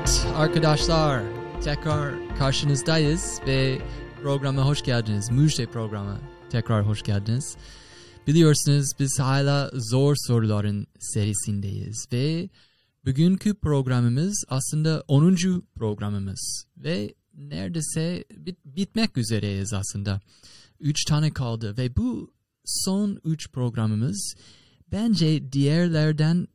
[0.00, 1.22] Evet arkadaşlar
[1.64, 3.78] tekrar karşınızdayız ve
[4.22, 5.30] programa hoş geldiniz.
[5.30, 6.18] Müjde programı
[6.50, 7.56] tekrar hoş geldiniz.
[8.26, 12.48] Biliyorsunuz biz hala zor soruların serisindeyiz ve
[13.06, 15.36] bugünkü programımız aslında 10.
[15.74, 20.20] programımız ve neredeyse bit bitmek üzereyiz aslında.
[20.80, 22.32] 3 tane kaldı ve bu
[22.64, 24.34] son 3 programımız
[24.92, 26.46] bence diğerlerden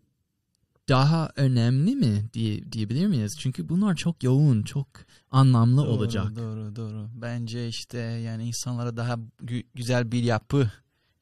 [0.89, 3.35] daha önemli mi diye, diyebilir miyiz?
[3.39, 4.87] Çünkü bunlar çok yoğun, çok
[5.31, 6.35] anlamlı doğru, olacak.
[6.35, 7.09] Doğru doğru.
[7.15, 9.13] Bence işte yani insanlara daha
[9.43, 10.71] gü- güzel bir yapı,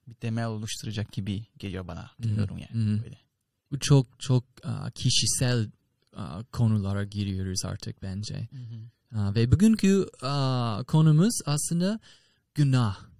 [0.07, 2.11] bir temel oluşturacak gibi geliyor bana.
[2.19, 2.83] Bilmiyorum yani.
[2.85, 3.03] hı.
[3.03, 3.17] Böyle.
[3.71, 4.43] Bu çok çok
[4.95, 5.69] kişisel
[6.51, 8.47] konulara giriyoruz artık bence.
[9.11, 10.05] Uh, ve bugünkü
[10.87, 11.99] konumuz aslında
[12.55, 13.12] günah.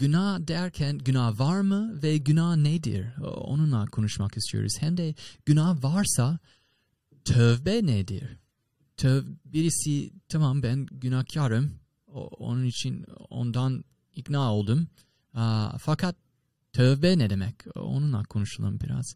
[0.00, 3.06] Günah derken günah var mı ve günah nedir?
[3.22, 4.72] Onunla konuşmak istiyoruz.
[4.80, 5.14] Hem de
[5.46, 6.38] günah varsa
[7.24, 8.36] tövbe nedir?
[8.96, 11.78] Töv birisi tamam ben günahkarım.
[12.38, 14.86] Onun için ondan ikna oldum.
[15.78, 16.16] Fakat
[16.72, 17.54] tövbe ne demek?
[17.74, 19.14] Onunla konuşalım biraz.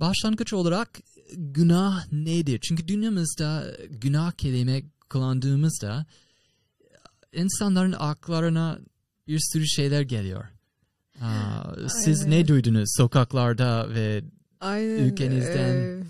[0.00, 1.00] Başlangıç olarak
[1.32, 2.60] günah nedir?
[2.68, 6.06] Çünkü dünyamızda günah kelime kullandığımızda
[7.32, 8.78] insanların aklarına
[9.28, 10.44] bir sürü şeyler geliyor.
[11.20, 12.30] Aa, siz Aynen.
[12.30, 14.22] ne duydunuz sokaklarda ve
[14.60, 14.98] Aynen.
[15.06, 15.74] ülkenizden.
[15.74, 16.02] eee,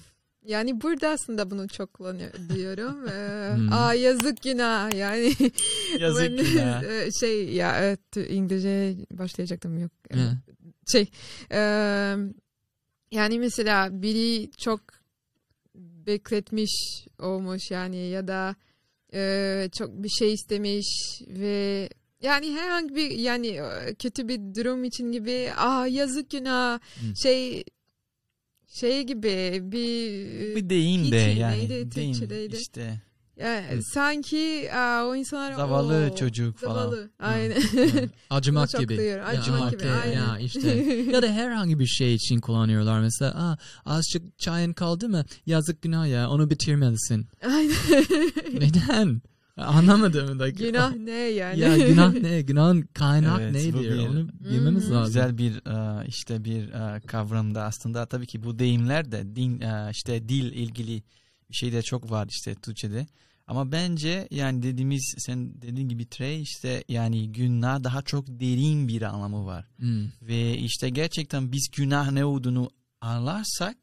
[0.46, 3.06] yani burada aslında bunu çok kullanıyor diyorum.
[3.06, 3.72] Eee, Hmm.
[3.72, 5.32] Aa yazık günah yani.
[5.98, 6.82] Yazık Ben, günah.
[6.82, 9.90] eee, şey ya evet İngilizce başlayacaktım yok.
[10.14, 10.16] e,
[10.92, 11.10] Şey
[11.50, 12.16] eee,
[13.12, 14.80] yani mesela biri çok
[16.06, 18.56] bekletmiş olmuş yani ya da
[19.12, 21.88] eee, çok bir şey istemiş ve
[22.22, 27.16] yani herhangi bir yani eee, kötü bir durum için gibi aa yazık günah Hmm.
[27.22, 27.64] şey
[28.66, 31.56] şey gibi bir Bir deyim de yani.
[31.56, 32.56] neydi, deyim Türkçedeydi?
[32.56, 33.00] işte.
[33.36, 33.82] yani Hmm.
[33.82, 36.74] sanki aa, o insanlar Zavallı "Oo, çocuk falan.
[36.90, 38.96] zavallı aynen e, acımak gibi.
[38.96, 40.12] duyuyor, acımak gibi, ya, aynen.
[40.12, 40.68] ya işte
[41.12, 46.08] ya da herhangi bir şey için kullanıyorlar mesela Aa, azıcık çayın kaldı mı yazık günah
[46.08, 47.26] ya onu bitirmelisin.
[47.42, 47.74] aynen
[48.54, 49.22] Neden?
[49.66, 50.40] Anlamadım.
[50.40, 52.42] Like, günah ne yani Ya günah ne?
[52.48, 53.90] Günahın kaynak Evet, bu nedir?
[53.92, 54.94] bir- Onu bilmemiz Hmm.
[54.94, 55.06] lazım.
[55.06, 55.52] Güzel bir
[56.02, 60.52] e, işte bir e, kavramda aslında tabii ki bu deyimler de din e, işte dil
[60.52, 61.02] ilgili
[61.50, 63.06] bir şey de çok var işte Türkçe'de.
[63.46, 69.02] Ama bence yani dediğimiz sen dediğin gibi Trey işte yani günah daha çok derin bir
[69.02, 69.66] anlamı var.
[69.76, 70.04] Hmm.
[70.22, 72.70] Ve işte gerçekten biz günah ne olduğunu
[73.00, 73.76] anlarsak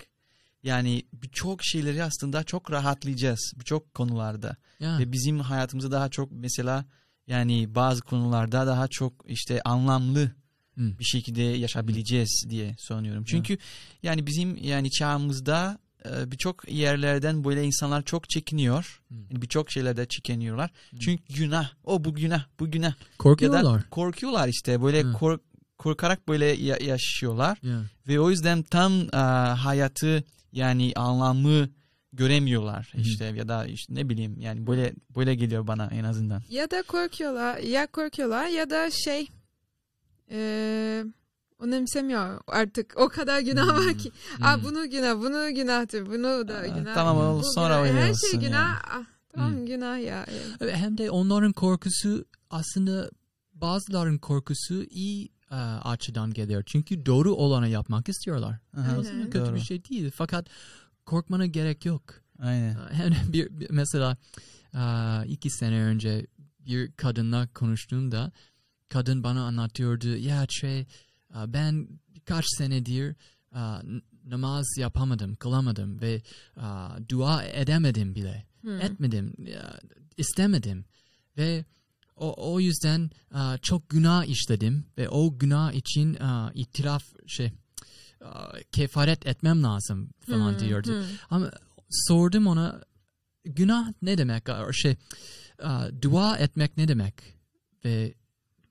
[0.65, 4.55] yani birçok şeyleri aslında çok rahatlayacağız birçok konularda.
[4.79, 4.99] Ya.
[4.99, 6.85] Ve bizim hayatımızda daha çok mesela
[7.27, 10.31] yani bazı konularda daha çok işte anlamlı
[10.75, 10.99] Hmm.
[10.99, 13.23] bir şekilde yaşayabileceğiz diye sanıyorum.
[13.23, 13.57] Çünkü
[14.03, 15.77] yani bizim yani çağımızda
[16.09, 19.01] e, birçok yerlerden böyle insanlar çok çekiniyor.
[19.11, 20.71] Yani birçok şeylerde çekiniyorlar.
[20.89, 20.99] Hmm.
[20.99, 22.87] Çünkü günah, o bu günah, bu günah.
[22.89, 23.63] Ya Korkuyorlar.
[23.63, 25.13] da korkuyorlar işte böyle Hı.
[25.13, 25.41] kork-
[25.77, 27.57] korkarak böyle ya- yaşıyorlar.
[27.63, 27.81] Ya.
[28.07, 29.17] Ve o yüzden tam e,
[29.57, 30.23] hayatı
[30.55, 31.69] yani anlamı
[32.13, 33.01] göremiyorlar Hı.
[33.01, 36.41] işte ya da işte ne bileyim yani böyle böyle geliyor bana en azından.
[36.49, 39.27] ya da korkuyorlar ya korkuyorlar ya da şey
[40.29, 41.05] eee
[41.59, 43.77] önemsemiyor artık o kadar günah Hmm.
[43.87, 44.11] var ki
[44.41, 44.63] aa Hmm.
[44.63, 47.81] bunu günah bunu günahtır bunu da Aa, günah tamam, o bu sonra günah.
[47.83, 48.77] öyle her şey günah yani.
[48.91, 49.65] ah, tamam Hmm.
[49.65, 50.25] günah ya
[50.61, 53.09] Evet, Hem de onların korkusu aslında
[53.53, 56.63] bazıların korkusu iyi e, açıdan geliyor.
[56.65, 58.59] Çünkü doğru olanı yapmak istiyorlar.
[58.77, 59.29] Aha, hı.
[59.29, 59.55] kötü Doğru.
[59.55, 60.11] bir şey değil.
[60.15, 60.47] Fakat
[61.05, 62.01] korkmana gerek yok.
[62.39, 62.77] Aynen.
[62.91, 64.17] Hem de bir, bir- mesela
[64.73, 64.81] e,
[65.27, 66.27] iki sene önce
[66.59, 68.31] bir kadınla konuştuğumda
[68.89, 70.07] kadın bana anlatıyordu.
[70.17, 70.85] Ya Trey e,
[71.47, 73.15] ben birkaç senedir
[73.55, 73.61] e,
[74.25, 76.21] namaz yapamadım, kılamadım ve
[76.57, 76.65] e,
[77.09, 78.45] dua edemedim bile.
[78.61, 78.81] Hmm.
[78.81, 79.33] Etmedim,
[80.17, 80.85] istemedim
[81.37, 81.65] ve
[82.15, 88.29] o, o yüzden e, çok günah işledim ve o günah için e, itiraf şey e,
[88.71, 90.89] kefaret etmem lazım falan Hmm, diyordu.
[90.89, 91.05] hmm.
[91.29, 91.51] Ama
[91.89, 92.81] sordum ona
[93.45, 94.43] günah ne demek?
[94.73, 94.95] Şey,
[95.63, 97.13] aa, dua etmek ne demek?
[97.85, 98.13] Ve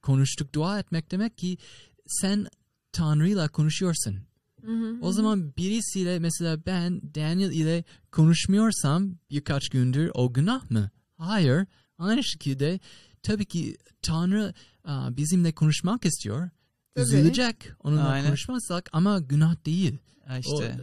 [0.02, 1.58] konuştuk dua etmek demek ki
[2.06, 2.46] sen
[2.92, 4.18] Tanrı'yla konuşuyorsun.
[4.64, 10.90] Hı hı, O zaman birisiyle mesela ben Daniel ile konuşmuyorsam birkaç gündür o günah mı?
[11.16, 11.66] Hayır.
[11.98, 12.80] Aynı şekilde
[13.24, 14.54] tabii ki Tanrı
[15.16, 16.48] bizimle konuşmak istiyor.
[16.94, 17.04] Tabii.
[17.04, 18.26] Üzülecek onunla Aynen.
[18.26, 19.98] konuşmazsak ama günah değil.
[20.26, 20.76] Ha O- işte.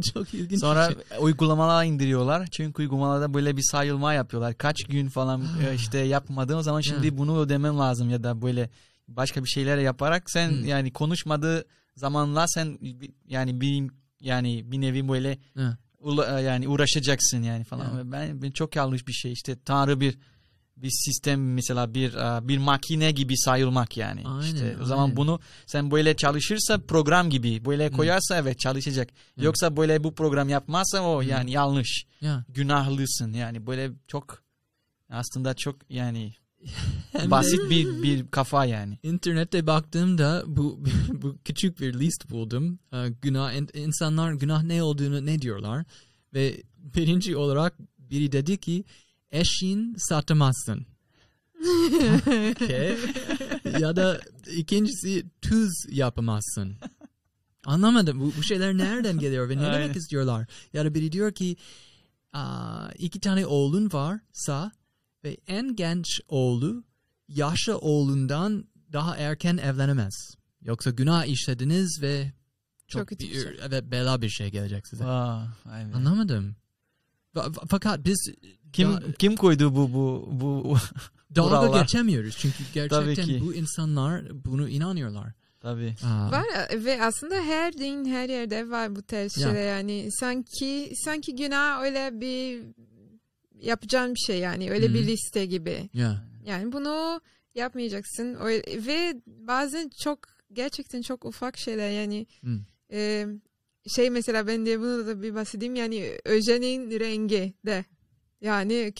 [0.14, 0.96] çok ilginç Sonra şey.
[1.20, 2.46] uygulamalar indiriyorlar.
[2.50, 4.58] Çünkü uygulamalarda böyle bir sayılma yapıyorlar.
[4.58, 8.70] Kaç gün falan e, işte yapmadın o zaman şimdi bunu ödemen lazım ya da böyle
[9.08, 10.64] başka bir şeyler yaparak sen Hmm.
[10.64, 11.64] yani konuşmadığı
[11.96, 12.78] zamanla sen
[13.28, 13.90] yani bir
[14.20, 15.38] yani bir nevi böyle
[16.02, 17.98] ula- yani uğraşacaksın yani falan.
[17.98, 20.18] Ve Ben, ben çok yanlış bir şey işte Tanrı bir
[20.82, 24.22] bir sistem mesela bir e, bir makine gibi sayılmak yani.
[24.24, 25.16] Aynen, işte o zaman aynen.
[25.16, 29.08] bunu sen böyle çalışırsa program gibi böyle koyarsa evet çalışacak.
[29.38, 29.44] Hı.
[29.44, 31.26] Yoksa böyle bu program yapmazsa o Hı.
[31.26, 32.04] yani yanlış.
[32.20, 32.44] Ya.
[32.48, 34.42] Günahlısın yani böyle çok
[35.10, 36.34] aslında çok yani
[37.26, 38.98] basit bir bir kafa yani.
[39.02, 40.80] İnternette baktığımda bu
[41.22, 42.78] bu küçük bir list buldum.
[42.92, 45.84] Ee, günah in- insanlar günah ne olduğunu ne diyorlar
[46.34, 48.84] ve birinci olarak biri dedi ki
[49.32, 50.86] eşin satamazsın.
[51.58, 52.96] Okay.
[53.80, 54.20] ya da
[54.56, 56.76] ikincisi tuz yapamazsın.
[57.66, 59.82] Anlamadım bu, bu şeyler nereden geliyor ve ne Aynen.
[59.82, 60.46] demek istiyorlar?
[60.72, 61.56] Ya da biri diyor ki
[62.32, 64.72] "Aa, iki tane oğlun varsa
[65.24, 66.84] ve en genç oğlu
[67.28, 70.14] yaşlı oğlundan daha erken evlenemez.
[70.62, 72.32] Yoksa günah işlediniz ve
[72.88, 73.58] çok, Çok bir, şey.
[73.62, 75.04] evet bela bir şey gelecek size.
[75.04, 75.08] Be.
[75.94, 76.56] Anlamadım.
[77.34, 78.30] Fa- fa- Fakat biz
[78.72, 80.76] Kim da- kim koydu bu bu bu
[81.36, 81.80] dalga kurallar?
[81.80, 85.32] geçemiyoruz çünkü gerçekten bu insanlar bunu inanıyorlar.
[85.60, 85.94] tabii.
[86.04, 86.44] Aa, Var
[86.74, 89.52] ve aslında her din her yerde var bu tarz Ya.
[89.54, 92.62] yani sanki sanki günah öyle bir
[93.60, 95.06] yapacağın bir şey yani öyle bir Hı.
[95.06, 95.88] liste gibi.
[95.94, 96.24] ya.
[96.46, 97.20] Yani bunu
[97.54, 100.18] yapmayacaksın Öyle- ve bazen çok
[100.52, 102.58] gerçekten çok ufak şeyler yani Hı.
[102.92, 103.26] e,
[103.96, 107.84] şey mesela ben de bunu da bir bahsedeyim yani öjenin rengi de
[108.40, 108.92] yani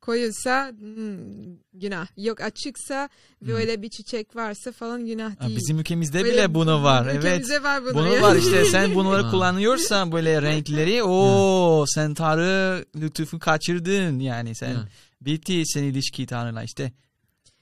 [0.00, 3.08] koyulsa hmm, günah yok açıksa
[3.42, 3.56] ve Hı.
[3.56, 5.56] öyle bir çiçek varsa falan günah Ha, değil.
[5.56, 7.06] Bizim ülkemizde Böyle bile bunu var.
[7.06, 7.24] Evet.
[7.24, 7.94] ülkemizde var bunu.
[7.94, 8.22] Bunu yani.
[8.22, 14.76] var işte sen bunları kullanıyorsan böyle renkleri o sen Tanrı lütfu kaçırdın yani sen
[15.20, 16.92] bitti sen ilişki Tanrı'yla işte.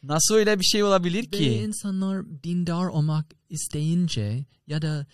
[0.02, 1.44] Nasıl öyle bir şey olabilir Ve ki?
[1.44, 5.06] insanlar dindar olmak isteyince ya da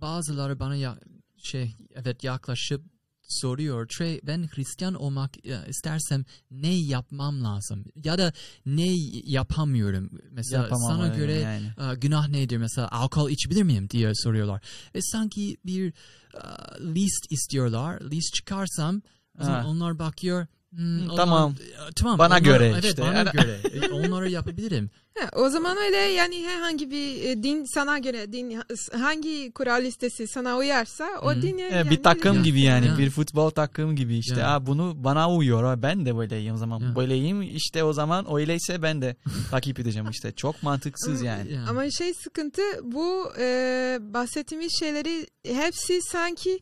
[0.00, 0.98] bazıları bana ya,
[1.36, 2.82] şey evet yaklaşıp
[3.22, 3.88] soruyor.
[3.88, 7.84] Trey ben Hristiyan olmak e, istersem ne yapmam lazım?
[8.04, 8.32] Ya da
[8.66, 8.86] ne
[9.24, 10.10] yapamıyorum?
[10.30, 11.66] Mesela Yapamam sana göre yani.
[11.66, 12.56] e, günah nedir?
[12.56, 14.62] Mesela alkol içebilir miyim diye soruyorlar.
[14.94, 15.92] Ve sanki bir
[16.34, 16.42] e,
[16.80, 18.00] list istiyorlar.
[18.00, 19.02] List çıkarsam
[19.38, 19.64] Ha.
[19.66, 20.46] onlar bakıyor.
[20.76, 21.54] "Hmm, Tamam.
[21.88, 22.18] e, tamam.
[22.18, 23.02] Bana onlar- göre evet, işte.
[23.02, 23.60] bana göre.
[23.82, 24.90] E, Onları yapabilirim.
[25.18, 28.62] Ha, o zaman öyle yani herhangi bir e, din sana göre din
[28.92, 31.42] hangi kural listesi sana uyarsa o Hı.
[31.42, 32.44] dini E, yani bir takım yürüyor.
[32.44, 32.98] gibi yani Ya.
[32.98, 34.50] bir futbol takım gibi işte Ya.
[34.52, 36.96] ha bunu bana uyuyor ben de böyleyim o zaman Ya.
[36.96, 39.16] böyleyim işte o zaman öyleyse ben de
[39.50, 41.52] takip edeceğim işte çok mantıksız yani.
[41.52, 41.64] Ya.
[41.68, 46.60] Ama şey sıkıntı bu e, bahsettiğimiz şeyleri hepsi sanki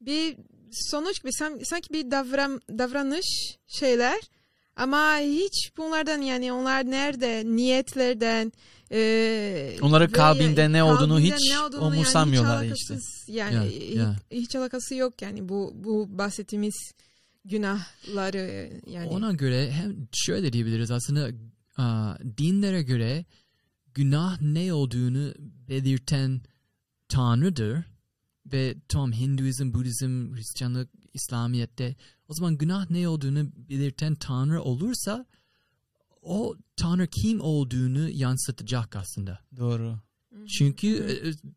[0.00, 0.36] bir
[0.72, 4.20] sonuç gibi san- sanki bir davran, davranış şeyler
[4.76, 8.52] ama hiç bunlardan yani onlar nerede niyetlerden
[8.92, 12.98] e, Onların ve kalbinde ne olduğunu kalbinde hiç ne olduğunu umursamıyorlar hiç işte.
[13.32, 14.16] yani Ya, hiç, ya.
[14.30, 16.92] hiç alakası yok yani bu bu bahsettiğimiz
[17.44, 19.08] günahları yani.
[19.08, 21.30] Ona göre hem şöyle diyebiliriz aslında
[21.76, 23.24] aa, dinlere göre
[23.94, 25.34] günah ne olduğunu
[25.68, 26.40] belirten
[27.08, 27.78] Tanrı'dır
[28.52, 31.96] ve tam Hinduizm, Budizm, Hristiyanlık, İslamiyet'te
[32.28, 35.26] o zaman günah ne olduğunu belirten Tanrı olursa
[36.22, 39.38] o Tanrı kim olduğunu yansıtacak aslında.
[39.56, 39.98] Doğru.
[40.58, 40.88] Çünkü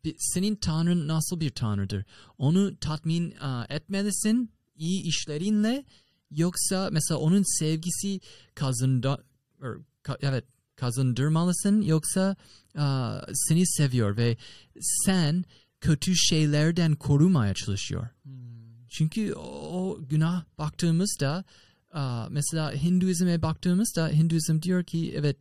[0.04, 2.04] e, e, senin Tanrın nasıl bir Tanrı'dır?
[2.38, 3.34] Onu tatmin
[3.68, 5.84] etmelisin iyi işlerinle
[6.30, 8.20] yoksa mesela onun sevgisi
[8.54, 9.24] kazında
[9.62, 10.44] er, ka- evet
[10.76, 12.36] kazandırmalısın yoksa
[13.32, 14.36] seni seviyor ve
[14.80, 15.44] sen
[15.84, 18.08] kötü şeylerden korumaya çalışıyor.
[18.88, 21.44] Çünkü o, günah baktığımızda
[22.30, 25.40] mesela Hinduizm'e baktığımızda Hinduizm diyor ki evet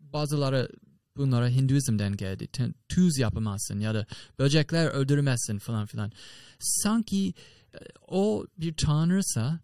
[0.00, 0.68] bazıları
[1.16, 2.48] bunlara Hinduizm'den geldi.
[2.88, 4.06] Tuz yapamazsın ya da
[4.38, 6.12] böcekler öldürmezsin falan filan.
[6.58, 7.34] Sanki
[7.74, 9.60] e, o bir tanrısa,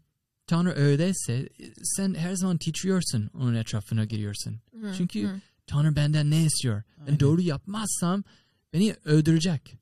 [0.47, 1.49] tanrı öyleyse e,
[1.83, 4.61] sen her zaman titriyorsun onun etrafına giriyorsun.
[4.81, 6.83] Hı, Çünkü hı, Tanrı benden ne istiyor?
[6.99, 7.21] Ben Aynen.
[7.21, 8.25] doğru yapmazsam
[8.73, 9.82] beni öldürecek.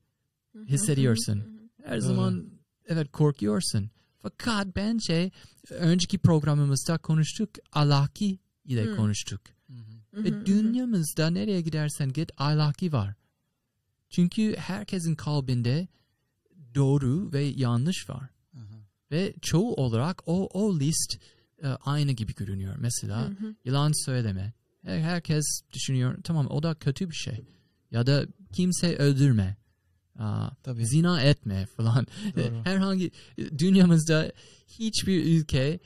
[0.67, 1.43] Hissediyorsun.
[1.85, 2.47] Her zaman
[2.87, 3.91] evet korkuyorsun.
[4.19, 5.31] Fakat bence
[5.71, 7.51] önceki programımızda konuştuk.
[7.73, 8.97] Ahlaki ile Hı.
[8.97, 9.41] konuştuk.
[9.67, 9.75] Hı
[10.25, 13.15] Ve dünyamızda nereye gidersen git ahlaki var.
[14.11, 15.89] Çünkü herkesin kalbinde
[16.75, 18.31] doğru ve yanlış var.
[19.11, 21.19] Ve çoğu olarak o, o list
[21.63, 22.75] e, aynı gibi görünüyor.
[22.79, 23.55] Mesela Hı hı.
[23.65, 24.53] yalan söyleme.
[24.83, 27.41] Her- Herkes düşünüyor tamam o da kötü bir şey.
[27.91, 29.57] Ya da kimse öldürme.
[30.21, 30.87] Aa, Tabii.
[30.87, 32.07] zina etme falan.
[32.37, 32.61] Doğru.
[32.65, 33.11] Herhangi
[33.59, 34.33] dünyamızda
[34.79, 35.79] hiçbir ülke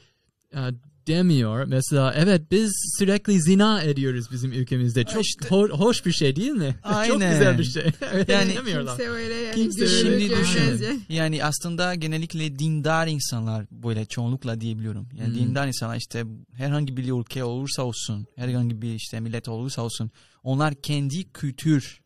[0.54, 0.58] e,
[1.06, 1.64] demiyor.
[1.64, 5.04] Mesela evet biz sürekli zina ediyoruz bizim ülkemizde.
[5.04, 6.74] Çok işte- ho- hoş bir şey değil mi?
[6.84, 7.32] Çok Aynen.
[7.32, 7.82] güzel bir şey.
[8.28, 8.54] Yani.
[8.54, 11.04] Kimse öyle yani Kimse görmez düşünün.
[11.08, 15.08] Yani aslında genellikle dindar insanlar böyle çoğunlukla diyebiliyorum.
[15.18, 15.34] Yani Hmm.
[15.34, 20.10] dindar insanlar işte herhangi bir ülke olursa olsun, herhangi bir işte millet olursa olsun
[20.42, 22.00] onlar kendi kültür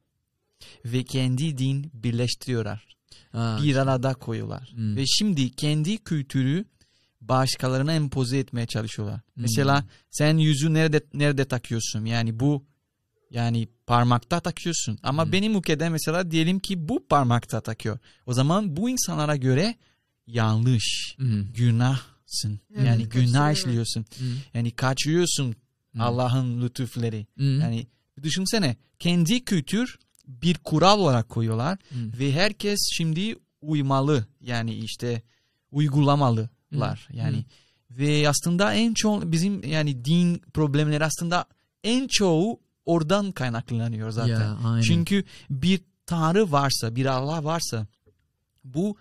[0.85, 2.89] ve kendi din birleştiriyorlar.
[3.33, 4.73] Ha, bir arada koyuyorlar.
[4.75, 4.97] Hmm.
[4.97, 6.65] Ve şimdi kendi kültürü
[7.21, 9.21] başkalarına empoze etmeye çalışıyorlar.
[9.37, 12.05] Mesela sen yüzü nerede nerede takıyorsun?
[12.05, 12.65] Yani bu
[13.31, 14.99] yani parmakta takıyorsun.
[15.03, 15.33] Ama Hmm.
[15.33, 17.99] benim ülkede mesela diyelim ki bu parmakta takıyor.
[18.27, 19.75] O zaman bu insanlara göre
[20.27, 22.61] yanlış, hmm, günahsın.
[22.75, 24.05] Evet, yani günah işliyorsun.
[24.19, 25.55] hmm, Yani kaçırıyorsun
[25.93, 27.27] hmm, Allah'ın lütufları.
[27.37, 27.87] hmm, Yani
[28.23, 29.99] düşünsene kendi kültür
[30.29, 35.23] bir kural olarak koyuyorlar hmm, ve herkes şimdi uymalı yani işte
[35.73, 37.45] uygulamalılar yani
[37.91, 41.45] ve aslında en çok bizim yani din problemleri aslında
[41.85, 44.57] en çoğu oradan kaynaklanıyor zaten.
[44.65, 44.83] Aynen.
[44.83, 47.87] Çünkü bir tanrı varsa, bir Allah varsa
[48.65, 48.97] bu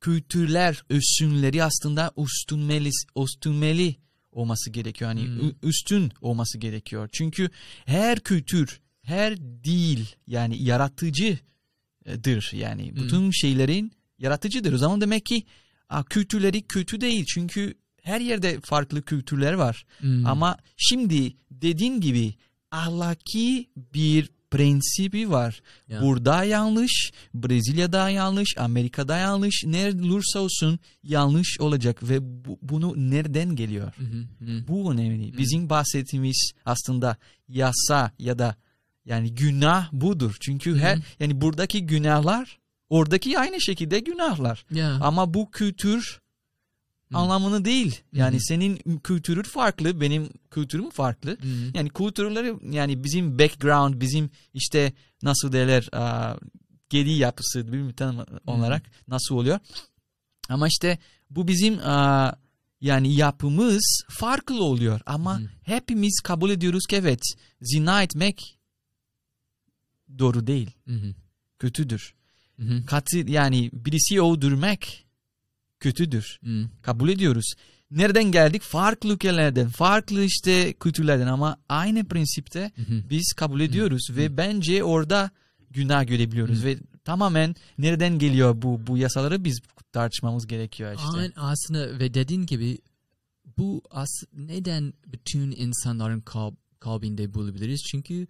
[0.00, 3.96] kültürler, üstünleri aslında üstünmeli, üstünmeli
[4.32, 5.10] olması gerekiyor.
[5.10, 5.50] Yani Hmm.
[5.62, 7.08] üstün olması gerekiyor.
[7.12, 7.50] Çünkü
[7.84, 12.52] her kültür, her dil yani yaratıcıdır.
[12.52, 12.96] Yani Hmm.
[12.96, 14.72] bütün şeylerin yaratıcıdır.
[14.72, 15.42] O zaman demek ki
[16.10, 17.24] kültürleri kötü değil.
[17.34, 19.84] Çünkü her yerde farklı kültürler var.
[19.98, 22.34] Hmm, Ama şimdi dediğin gibi
[22.70, 25.62] ahlaki bir prensibi var.
[25.88, 26.02] ya.
[26.02, 33.56] Burada yanlış, Brezilya'da yanlış, Amerika'da yanlış, nerede olursa olsun yanlış olacak ve bu- bunu nereden
[33.56, 33.92] geliyor?
[33.96, 34.68] Hı hı, hı.
[34.68, 35.38] Bu önemli.
[35.38, 37.16] Bizim bahsettiğimiz aslında
[37.48, 38.56] yasa ya da
[39.04, 40.36] yani günah budur.
[40.40, 41.02] Çünkü her Hı.
[41.20, 44.64] yani buradaki günahlar oradaki aynı şekilde günahlar.
[44.70, 44.98] Ya.
[45.00, 46.20] Ama bu kültür
[47.12, 47.18] Hı.
[47.18, 48.00] anlamını değil.
[48.12, 48.40] Yani hı.
[48.40, 51.30] senin kültürün farklı, benim kültürüm farklı.
[51.30, 51.48] Hı.
[51.74, 54.92] Yani kültürleri yani bizim background, bizim işte
[55.22, 56.36] nasıl derler aa,
[56.90, 59.58] geri yapısı bilmiyorum tam olarak nasıl oluyor.
[60.48, 60.98] Ama işte
[61.30, 62.32] bu bizim aa,
[62.80, 65.00] yani yapımız farklı oluyor.
[65.06, 65.48] Ama Hı.
[65.62, 67.20] hepimiz kabul ediyoruz ki evet
[67.60, 68.58] zina etmek
[70.18, 71.14] doğru değil, Hı hı,
[71.58, 72.14] kötüdür.
[72.56, 75.06] hı hı, Katil yani birisi öldürmek
[75.80, 76.38] kötüdür.
[76.44, 76.64] hı.
[76.82, 77.52] kabul ediyoruz.
[77.90, 78.62] Nereden geldik?
[78.62, 83.02] Farklı ülkelerden, farklı işte kültürlerden ama aynı prensipte Hı hı.
[83.10, 85.30] biz kabul ediyoruz ve bence orada
[85.70, 89.60] günah görebiliyoruz ve tamamen nereden geliyor bu bu yasaları biz
[89.92, 91.06] tartışmamız gerekiyor işte.
[91.14, 92.78] Aynen aslında ve dediğin gibi
[93.58, 97.82] bu as neden bütün insanların kalb, kalbinde bulabiliriz?
[97.90, 98.26] Çünkü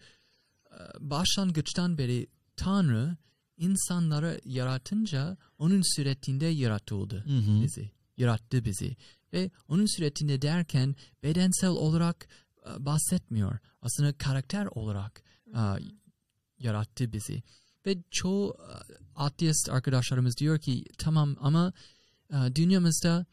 [1.01, 3.17] başlangıçtan beri Tanrı
[3.57, 7.63] insanları yaratınca onun suretinde yaratıldı Hı hı.
[7.63, 7.91] bizi.
[8.17, 8.97] Yarattı bizi.
[9.33, 12.29] Ve onun suretinde derken bedensel olarak
[12.67, 13.59] e, bahsetmiyor.
[13.83, 15.61] Aslında karakter olarak e,
[16.59, 17.43] yarattı bizi.
[17.87, 21.73] Ve çoğu e, ateist arkadaşlarımız diyor ki tamam ama
[22.55, 23.27] dünyamızda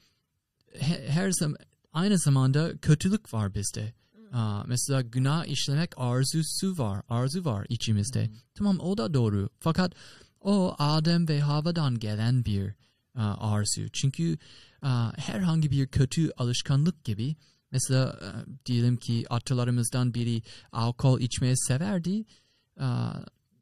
[0.73, 1.57] he- her zaman
[1.93, 3.93] aynı zamanda kötülük var bizde.
[4.31, 8.29] Aa, mesela günah işlemek arzusu var, arzu var içimizde.
[8.55, 9.49] Tamam o da doğru.
[9.59, 9.93] Fakat
[10.41, 12.73] o Adem ve Havva'dan gelen bir
[13.15, 13.89] aa, arzu.
[13.93, 14.37] Çünkü
[14.81, 17.35] aa, herhangi bir kötü alışkanlık gibi
[17.71, 22.25] mesela aa, diyelim ki atalarımızdan biri alkol içmeyi severdi.
[22.79, 23.13] Aa,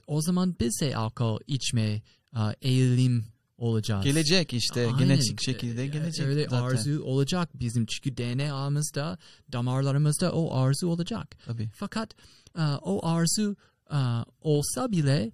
[0.07, 2.01] o zaman biz de alkol içmeye
[2.33, 3.25] aa, eğilim
[3.57, 4.03] olacağız.
[4.03, 4.97] Gelecek işte Aynen.
[4.97, 6.61] genetik şekilde E, gelecek Öyle zaten.
[6.61, 9.17] arzu olacak bizim çünkü DNA'mızda,
[9.51, 11.35] damarlarımızda o arzu olacak.
[11.45, 11.69] Tabii.
[11.75, 12.15] Fakat
[12.57, 13.55] e, o arzu
[13.91, 13.97] e,
[14.41, 15.31] olsa bile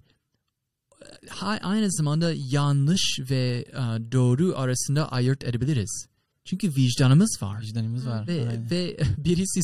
[1.42, 6.06] e, aynı zamanda yanlış ve e, doğru arasında ayırt edebiliriz.
[6.44, 7.60] Çünkü vicdanımız var.
[7.60, 8.26] Vicdanımız var.
[8.28, 8.70] Ve, Aynen.
[8.70, 9.60] ve birisi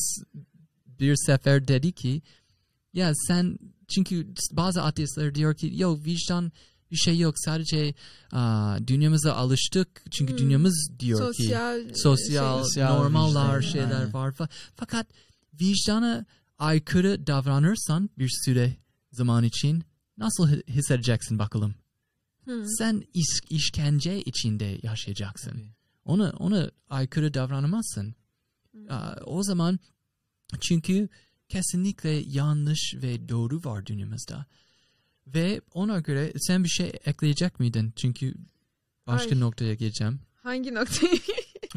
[0.87, 2.23] bir sefer dedi ki
[2.93, 3.59] ya sen
[3.95, 6.53] çünkü bazı ateistler diyor ki yo vicdan
[6.91, 7.95] bir şey yok sadece
[8.33, 10.39] aa, dünyamıza alıştık çünkü Hmm.
[10.39, 12.65] dünyamız diyor ki Sosyal, sosyal, şey.
[12.65, 14.13] Sosyal normaller vicdan, şeyler aynen.
[14.15, 15.07] var fa- fakat
[15.61, 16.27] vicdana
[16.59, 18.77] aykırı davranırsan bir süre
[19.13, 19.85] zaman için
[20.19, 21.75] nasıl hi- hissedeceksin bakalım
[22.45, 22.65] Hı.
[22.79, 25.75] sen iş, işkence içinde yaşayacaksın Tabii.
[26.05, 28.15] ona ona aykırı davranamazsın.
[28.89, 29.79] Aa, o zaman
[30.61, 31.09] çünkü
[31.49, 34.47] kesinlikle yanlış ve doğru var dünyamızda.
[35.27, 37.93] Ve ona göre sen bir şey ekleyecek miydin?
[37.97, 38.35] Çünkü
[39.07, 39.41] başka Ay.
[39.41, 40.21] noktaya geleceğim.
[40.43, 41.13] Hangi noktayı?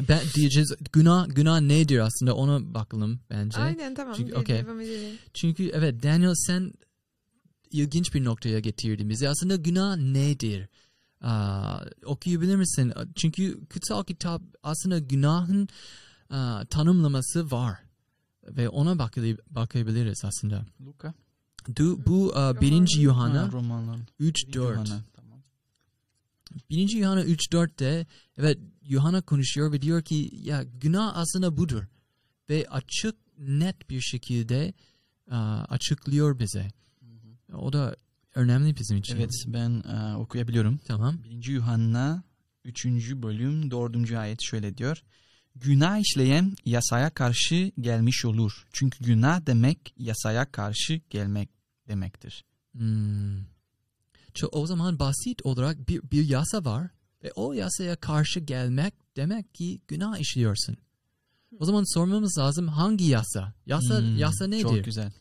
[0.08, 3.58] Ben diyeceğiz günah günah nedir aslında ona bakalım bence.
[3.58, 4.14] Aynen tamam.
[4.16, 4.32] Çünkü-
[4.80, 5.18] edelim.
[5.34, 6.72] Çünkü evet Daniel sen
[7.70, 9.28] ilginç bir noktaya getirdin bizi.
[9.28, 10.68] Aslında günah nedir?
[11.20, 12.92] Aa, okuyabilir misin?
[13.16, 15.68] Çünkü kutsal kitap aslında günahın
[16.30, 17.78] aa, tanımlaması var.
[18.44, 18.98] Ve ona
[19.50, 20.66] bakabiliriz aslında.
[20.86, 21.14] Luka.
[21.76, 23.98] Du, bu birinci Ha, Yuhanna romanlar.
[24.20, 24.56] 3-4.
[24.56, 25.42] Yuhanna, Tamam.
[26.70, 28.06] Birinci Yuhanna 3-4'te
[28.38, 31.84] evet Yuhanna konuşuyor ve diyor ki ya günah aslında budur.
[32.50, 34.74] Ve açık net bir şekilde
[35.30, 36.68] aa, açıklıyor bize.
[37.54, 37.96] O da
[38.34, 39.16] önemli bizim için.
[39.16, 40.78] Evet ben e, okuyabiliyorum.
[40.86, 41.18] Tamam.
[41.24, 41.46] 1.
[41.46, 42.22] Yuhanna
[42.64, 42.86] 3.
[43.14, 44.12] bölüm 4.
[44.12, 45.02] ayet şöyle diyor.
[45.54, 48.66] Günah işleyen yasaya karşı gelmiş olur.
[48.72, 51.50] Çünkü günah demek yasaya karşı gelmek
[51.88, 52.44] demektir.
[52.72, 53.38] Hmm.
[54.34, 56.90] Ço- o zaman basit olarak bir, bir yasa var
[57.24, 60.76] ve o yasaya karşı gelmek demek ki günah işliyorsun.
[61.58, 63.54] O zaman sormamız lazım hangi yasa?
[63.66, 64.62] Yasa Hmm, yasa nedir?
[64.62, 65.12] Çok güzel.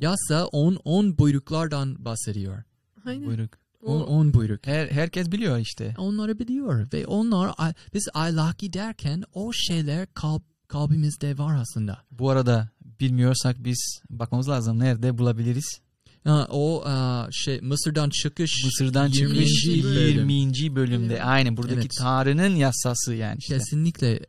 [0.00, 2.62] Yasa 10 10 buyruklardan bahsediyor.
[3.04, 3.26] Aynen.
[3.26, 3.58] Buyruk.
[3.82, 4.66] 10 10 buyruk.
[4.66, 5.94] Her, herkes biliyor işte.
[5.98, 7.52] Onları biliyor ve onlar
[7.94, 12.02] biz ahlaki derken o şeyler kalp, kalbimizde var aslında.
[12.10, 12.68] Bu arada
[13.00, 14.78] bilmiyorsak biz bakmamız lazım.
[14.78, 15.80] Nerede bulabiliriz?
[16.24, 19.46] Ha, o a, şey Mısır'dan çıkış Mısır'dan 20.
[19.46, 20.28] çıkış bölüm.
[20.28, 20.76] 20.
[20.76, 21.12] bölümde.
[21.14, 21.22] Evet.
[21.26, 21.90] Aynen buradaki Evet.
[21.98, 23.58] Tanrı'nın yasası yani işte.
[23.58, 24.20] Kesinlikle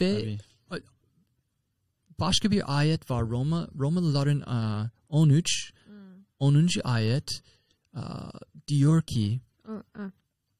[0.00, 0.82] ve Tabii.
[2.20, 5.94] başka bir ayet var Roma Romalıların a, 13 Hmm.
[6.38, 6.68] 10.
[6.84, 7.57] ayet a,
[8.68, 9.40] diyor ki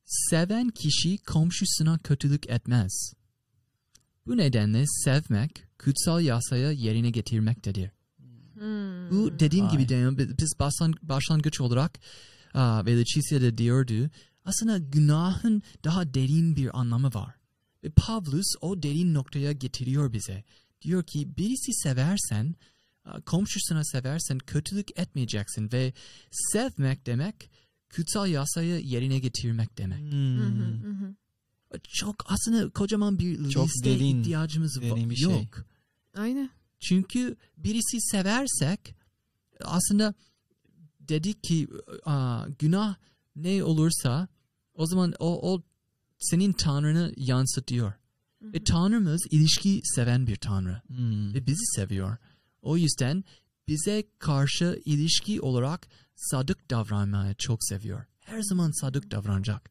[0.04, 3.12] seven kişi komşusuna kötülük etmez.
[4.26, 7.90] Bu nedenle sevmek kutsal yasaya yerine getirmektedir.
[8.54, 9.10] Hmm.
[9.10, 9.78] Bu dediğim Vay.
[9.78, 12.00] gibi bi- biz başlan, başlangıç olarak
[12.54, 14.10] ve Leticia de diyordu
[14.48, 17.34] aslında günahın daha derin bir anlamı var.
[17.84, 20.44] Ve Pavlus o derin noktaya getiriyor bize.
[20.82, 22.54] Diyor ki birisi seversen,
[23.26, 25.92] komşusuna seversen kötülük etmeyeceksin ve
[26.30, 27.50] sevmek demek
[27.96, 30.12] kutsal yasayı yerine getirmek demek.
[30.12, 30.38] Hmm.
[30.38, 31.14] Hı hı, hı hı.
[31.88, 35.32] Çok aslında kocaman bir Çok liste derin, ihtiyacımız derin bir şey.
[35.32, 35.64] yok.
[36.16, 36.50] Aynen.
[36.80, 38.94] Çünkü birisi seversek
[39.64, 40.14] aslında
[41.00, 41.68] dedik ki
[42.04, 42.96] aa, günah
[43.36, 44.28] ne olursa
[44.74, 45.62] o zaman o, o
[46.18, 47.92] senin tanrını yansıtıyor.
[48.42, 50.82] Ve tanrımız ilişki seven bir tanrı.
[50.86, 51.34] Hmm.
[51.34, 52.16] Ve bizi seviyor.
[52.68, 53.24] O yüzden
[53.68, 58.04] bize karşı ilişki olarak sadık davranmayı çok seviyor.
[58.20, 59.70] Her zaman sadık davranacak.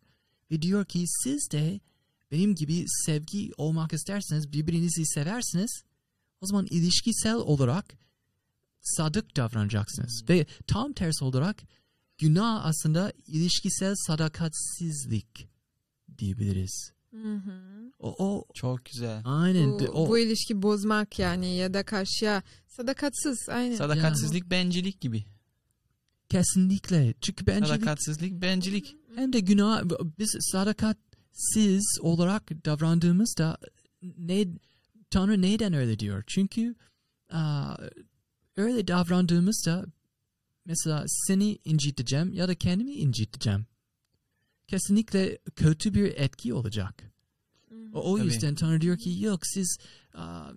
[0.51, 1.79] Ve diyor ki siz de
[2.31, 5.83] benim gibi sevgi olmak isterseniz birbirinizi seversiniz.
[6.41, 7.97] O zaman ilişkisel olarak
[8.81, 10.23] sadık davranacaksınız.
[10.29, 11.63] Ve tam tersi olarak
[12.17, 15.49] günah aslında ilişkisel sadakatsizlik
[16.17, 16.96] diyebiliriz.
[17.11, 17.91] Hı hı.
[17.99, 19.21] O, o Çok güzel.
[19.25, 23.75] aynen Bu, o, bu ilişki bozmak yani ya da karşıya sadakatsız aynen.
[23.75, 25.25] Sadakatsizlik bencilik gibi.
[26.29, 27.13] kesinlikle.
[27.21, 28.95] Çünkü bence Sadakatsizlik bencilik.
[29.15, 29.83] hem de günah
[30.19, 33.57] biz sadakatsiz olarak davrandığımızda
[34.17, 34.47] ne
[35.09, 36.23] Tanrı neden öyle diyor?
[36.27, 36.75] Çünkü
[37.31, 37.75] aa,
[38.55, 39.85] öyle davrandığımızda
[40.65, 43.65] mesela seni inciteceğim ya da kendimi inciteceğim.
[44.67, 47.03] Kesinlikle kötü bir etki olacak.
[47.93, 48.27] O, o Tabii.
[48.27, 49.77] yüzden Tanrı diyor ki yok siz
[50.13, 50.51] aa,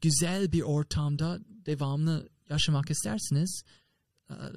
[0.00, 3.62] güzel bir ortamda devamlı yaşamak isterseniz
[4.28, 4.48] aa,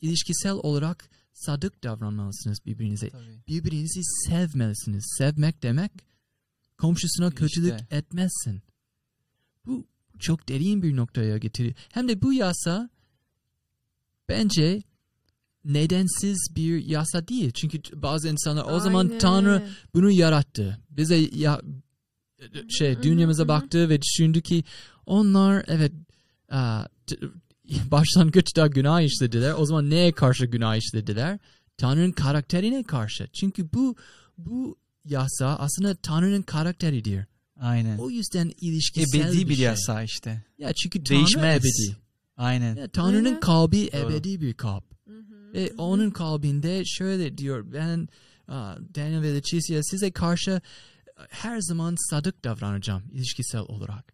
[0.00, 3.10] ilişkisel olarak sadık davranmalısınız birbirinize.
[3.10, 3.42] Tabii.
[3.48, 5.14] Birbirinizi sevmelisiniz.
[5.18, 5.92] Sevmek demek
[6.78, 7.36] komşusuna İşte.
[7.36, 8.62] kötülük etmezsin.
[9.66, 9.86] Bu
[10.18, 11.74] çok derin bir noktaya getiriyor.
[11.92, 12.90] Hem de bu yasa
[14.28, 14.82] bence
[15.64, 17.50] nedensiz bir yasa değil.
[17.50, 19.18] Çünkü bazı insanlar o zaman Aynen.
[19.18, 19.62] Tanrı
[19.94, 20.78] bunu yarattı.
[20.90, 21.60] Bize ya
[22.68, 24.64] şey dünyamıza baktı ve düşündü ki
[25.06, 25.92] onlar evet
[27.90, 29.54] başlangıçta günah işlediler.
[29.58, 31.38] O zaman neye karşı günah işlediler?
[31.76, 33.28] Tanrı'nın karakterine karşı.
[33.32, 33.96] Çünkü bu
[34.38, 37.24] bu yasa aslında Tanrı'nın karakteridir.
[37.60, 37.98] Aynen.
[37.98, 39.64] O yüzden ilişkisel Ebedi bir şey.
[39.64, 40.44] yasa işte.
[40.58, 41.56] Ya çünkü Tanrı Değişmez.
[41.56, 41.96] ebedi.
[42.36, 42.76] Aynen.
[42.76, 44.84] Ya, Tanrı'nın kalbi ebedi bir kalp.
[45.54, 48.08] Ve onun kalbinde şöyle diyor ben
[48.94, 50.60] Daniel ve Leticia size karşı
[51.28, 54.12] her zaman sadık davranacağım ilişkisel olarak.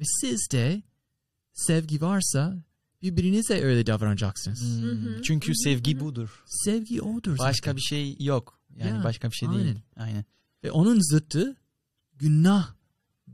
[0.00, 0.82] Ve siz de
[1.52, 2.64] sevgi varsa
[3.02, 4.60] birbirinize öyle davranacaksınız.
[4.60, 5.22] Hmm.
[5.22, 6.44] Çünkü hı hı, sevgi hı budur.
[6.46, 7.76] Sevgi odur Başka zaten.
[7.76, 8.60] bir şey yok.
[8.76, 9.64] Yani Ya, başka bir şey aynen.
[9.64, 9.78] değil.
[9.96, 10.24] Aynen.
[10.64, 11.56] Ve onun zıttı
[12.16, 12.74] günah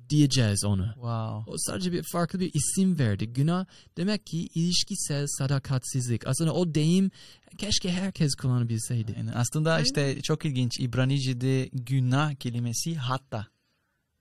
[0.08, 0.86] diyeceğiz onu.
[0.94, 1.52] Wow.
[1.52, 3.26] O sadece bir farklı bir isim verdi.
[3.26, 3.66] Günah
[3.96, 6.26] demek ki ilişkisel sadakatsizlik.
[6.26, 7.10] Aslında o deyim
[7.58, 9.14] keşke herkes kullanabilseydi.
[9.16, 9.32] Aynen.
[9.32, 9.84] Aslında Aynen.
[9.84, 10.80] işte çok ilginç.
[10.80, 13.46] İbranice'de günah kelimesi hatta.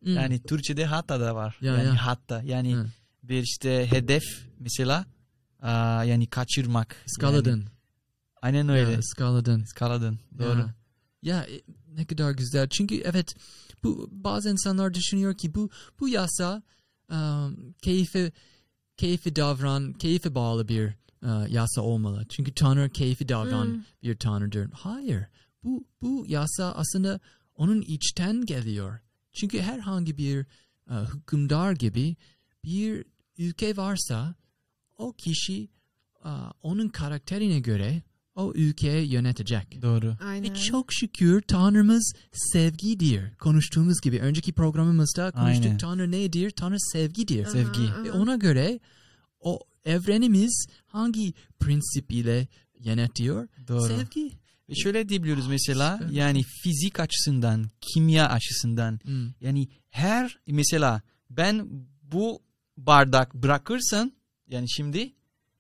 [0.04, 0.16] Hmm.
[0.16, 1.58] Yani Türkçe'de hatta da var.
[1.62, 2.08] Ya, yani ya.
[2.08, 2.42] hatta.
[2.46, 2.88] Yani Hı.
[3.24, 4.24] bir işte hedef
[4.60, 5.06] mesela
[5.62, 6.96] aa, yani kaçırmak.
[7.06, 7.58] Skaladın.
[7.58, 7.70] Yani,
[8.42, 8.92] aynen öyle.
[8.92, 9.64] Ya, skaladın.
[9.64, 10.20] Skaladın.
[10.40, 10.60] Doğru.
[10.60, 11.62] Ya, ya e,
[11.96, 12.70] ne kadar güzel.
[12.70, 13.36] Çünkü evet
[13.86, 15.70] bu bazı insanlar düşünüyor ki bu
[16.00, 16.64] bu yasa
[17.12, 18.32] um, keyfi
[18.98, 20.88] keyfi davran, keyfi bağlı bir
[21.24, 22.26] uh, yasa olmalı.
[22.30, 23.84] Çünkü Tanrı keyfi davran Hmm.
[24.04, 24.72] bir Tanrıdır.
[24.72, 25.26] Hayır.
[25.64, 27.20] Bu bu yasa aslında
[27.56, 29.00] onun içten geliyor.
[29.34, 30.46] Çünkü herhangi bir
[30.90, 32.16] uh, hükümdar gibi
[32.64, 33.06] bir
[33.38, 34.36] ülke varsa
[34.98, 35.70] o kişi
[36.26, 38.04] uh, onun karakterine göre
[38.36, 39.82] o ülkeyi yönetecek.
[39.82, 40.18] Doğru.
[40.24, 40.50] Aynen.
[40.50, 43.36] Ve çok şükür Tanrımız sevgidir.
[43.36, 45.78] Konuştuğumuz gibi önceki programımızda konuştuk Aynen.
[45.78, 46.52] Tanrı nedir?
[46.52, 47.46] Tanrı sevgidir.
[47.46, 47.90] Sevgi.
[48.04, 48.80] Ve ona göre
[49.40, 52.48] o evrenimiz hangi prensip ile
[52.80, 53.48] yönetiyor?
[53.68, 53.88] Doğru.
[53.88, 54.32] Sevgi.
[54.70, 59.34] Ve şöyle diyebiliyoruz mesela yani fizik açısından, kimya açısından Hmm.
[59.42, 61.68] yani her mesela ben
[62.02, 62.42] bu
[62.78, 64.14] bardak bırakırsan
[64.48, 65.14] yani şimdi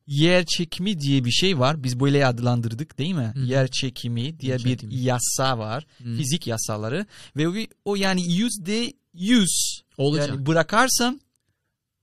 [0.07, 1.83] yer çekimi diye bir şey var.
[1.83, 3.31] Biz böyle adlandırdık değil mi?
[3.35, 3.45] Hı hı.
[3.45, 4.95] Yer çekimi diye Yer bir çekimi.
[4.95, 5.85] yasa var.
[5.97, 6.17] Hmm.
[6.17, 7.05] Fizik yasaları
[7.37, 10.29] ve o, yani yüzde yüz Olacak.
[10.29, 11.19] yani bırakarsam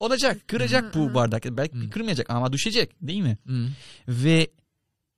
[0.00, 0.48] olacak.
[0.48, 1.10] Kıracak Hı hı.
[1.10, 1.44] bu bardak.
[1.56, 1.90] Belki Hı.
[1.90, 3.38] kırmayacak ama düşecek değil mi?
[3.44, 3.68] Hmm.
[4.08, 4.50] Ve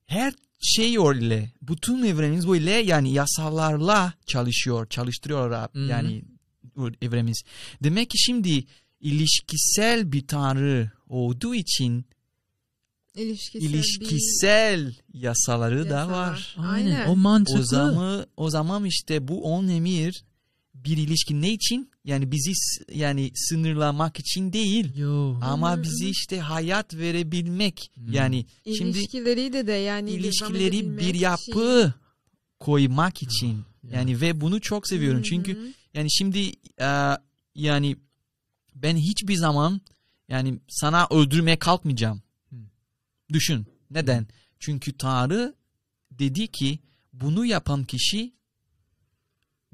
[0.06, 1.50] her şey öyle.
[1.62, 4.86] Bütün evrenimiz böyle yani yasalarla çalışıyor.
[4.88, 5.74] Çalıştırıyor Rab.
[5.74, 5.88] Hı hı.
[5.88, 6.22] Yani
[6.76, 7.42] o evrenimiz.
[7.82, 8.64] Demek ki şimdi
[9.00, 12.04] ilişkisel bir tanrı olduğu için
[13.14, 16.56] İlişkisel, ilişkisel yasaları bir da var.
[16.58, 16.94] Aynen.
[16.94, 17.08] Aynen.
[17.08, 17.60] O mantıklı.
[17.60, 20.24] O zaman o zaman işte bu on emir
[20.74, 21.90] bir ilişki ne için?
[22.04, 22.52] Yani bizi
[22.94, 24.96] yani sınırlamak için değil.
[24.96, 25.34] Yo.
[25.42, 27.90] Ama bizi işte hayat verebilmek.
[27.94, 28.12] Hı.
[28.12, 28.46] Yani
[28.76, 31.18] şimdi İlişkileri de de yani ilişkileri bir için.
[31.18, 31.94] yapı
[32.60, 33.64] koymak için.
[33.82, 33.98] Ya.
[33.98, 35.20] Yani ve bunu çok seviyorum.
[35.20, 37.16] Hı Çünkü yani şimdi e,
[37.54, 37.96] yani
[38.74, 39.80] ben hiçbir zaman
[40.28, 42.22] yani sana öldürmeye kalkmayacağım.
[43.34, 43.38] Hı.
[43.38, 43.66] Düşün.
[43.90, 44.26] Neden?
[44.58, 45.54] Çünkü Tanrı
[46.10, 46.78] dedi ki
[47.12, 48.34] bunu yapan kişi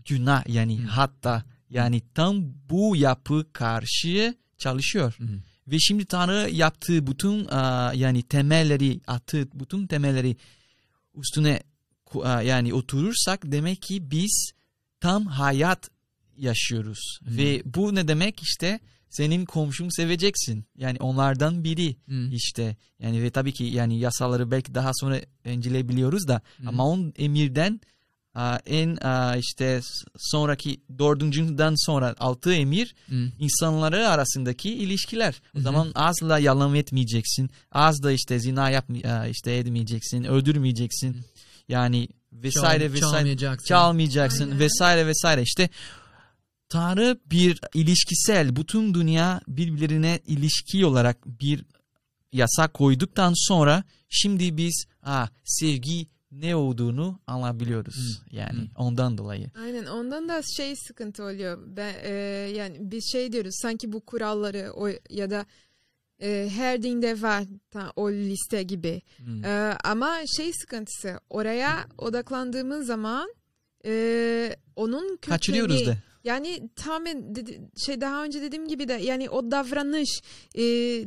[0.05, 0.87] günah yani Hı.
[0.87, 5.15] hatta yani tam bu yapı karşı çalışıyor.
[5.17, 5.29] Hmm.
[5.67, 7.49] Ve şimdi Tanrı yaptığı bütün
[7.95, 10.37] yani temelleri attığı bütün temelleri
[11.15, 11.63] üstüne
[12.25, 14.53] yani oturursak demek ki biz
[15.01, 15.91] tam hayat
[16.37, 17.19] yaşıyoruz.
[17.25, 17.37] Hmm.
[17.37, 20.65] Ve bu ne demek işte senin komşunu seveceksin.
[20.77, 22.33] Yani onlardan biri Hmm.
[22.33, 22.77] işte.
[22.99, 26.69] Yani ve tabii ki yani yasaları belki daha sonra inceleyebiliyoruz da Hmm.
[26.69, 27.81] ama on emirden
[28.67, 28.99] en
[29.39, 29.81] işte
[30.19, 33.29] sonraki dördüncüden sonra altı emir Hmm.
[33.39, 35.43] insanları arasındaki ilişkiler.
[35.57, 35.63] O hı.
[35.63, 37.51] zaman asla yalan etmeyeceksin.
[37.73, 38.85] Az da işte zina yap
[39.31, 41.17] işte etmeyeceksin, öldürmeyeceksin.
[41.69, 43.67] Yani vesaire Çal- vesaire Çalmayacaksın.
[43.69, 44.59] çalmayacaksın Aynen.
[44.59, 45.43] vesaire vesaire.
[45.43, 45.69] İşte
[46.71, 51.65] Tanrı bir ilişkisel bütün dünya birbirine ilişki olarak bir
[52.33, 58.23] yasa koyduktan sonra şimdi biz ah, sevgi ne olduğunu anlayabiliyoruz.
[58.31, 58.69] Yani Hı.
[58.77, 59.51] ondan dolayı.
[59.63, 61.59] Aynen ondan da şey sıkıntı oluyor.
[61.67, 62.13] Ben, e,
[62.57, 65.47] yani biz şey diyoruz sanki bu kuralları o ya da
[66.23, 69.03] e, her dinde var ta, o liste gibi.
[69.17, 69.45] Hmm.
[69.45, 73.35] E, ama şey sıkıntısı oraya odaklandığımız zaman
[73.85, 75.97] e, onun kökeni Kaçırıyoruz da.
[76.25, 77.35] yani tamamen
[77.87, 80.21] şey daha önce dediğim gibi de yani o davranış
[80.55, 80.63] e,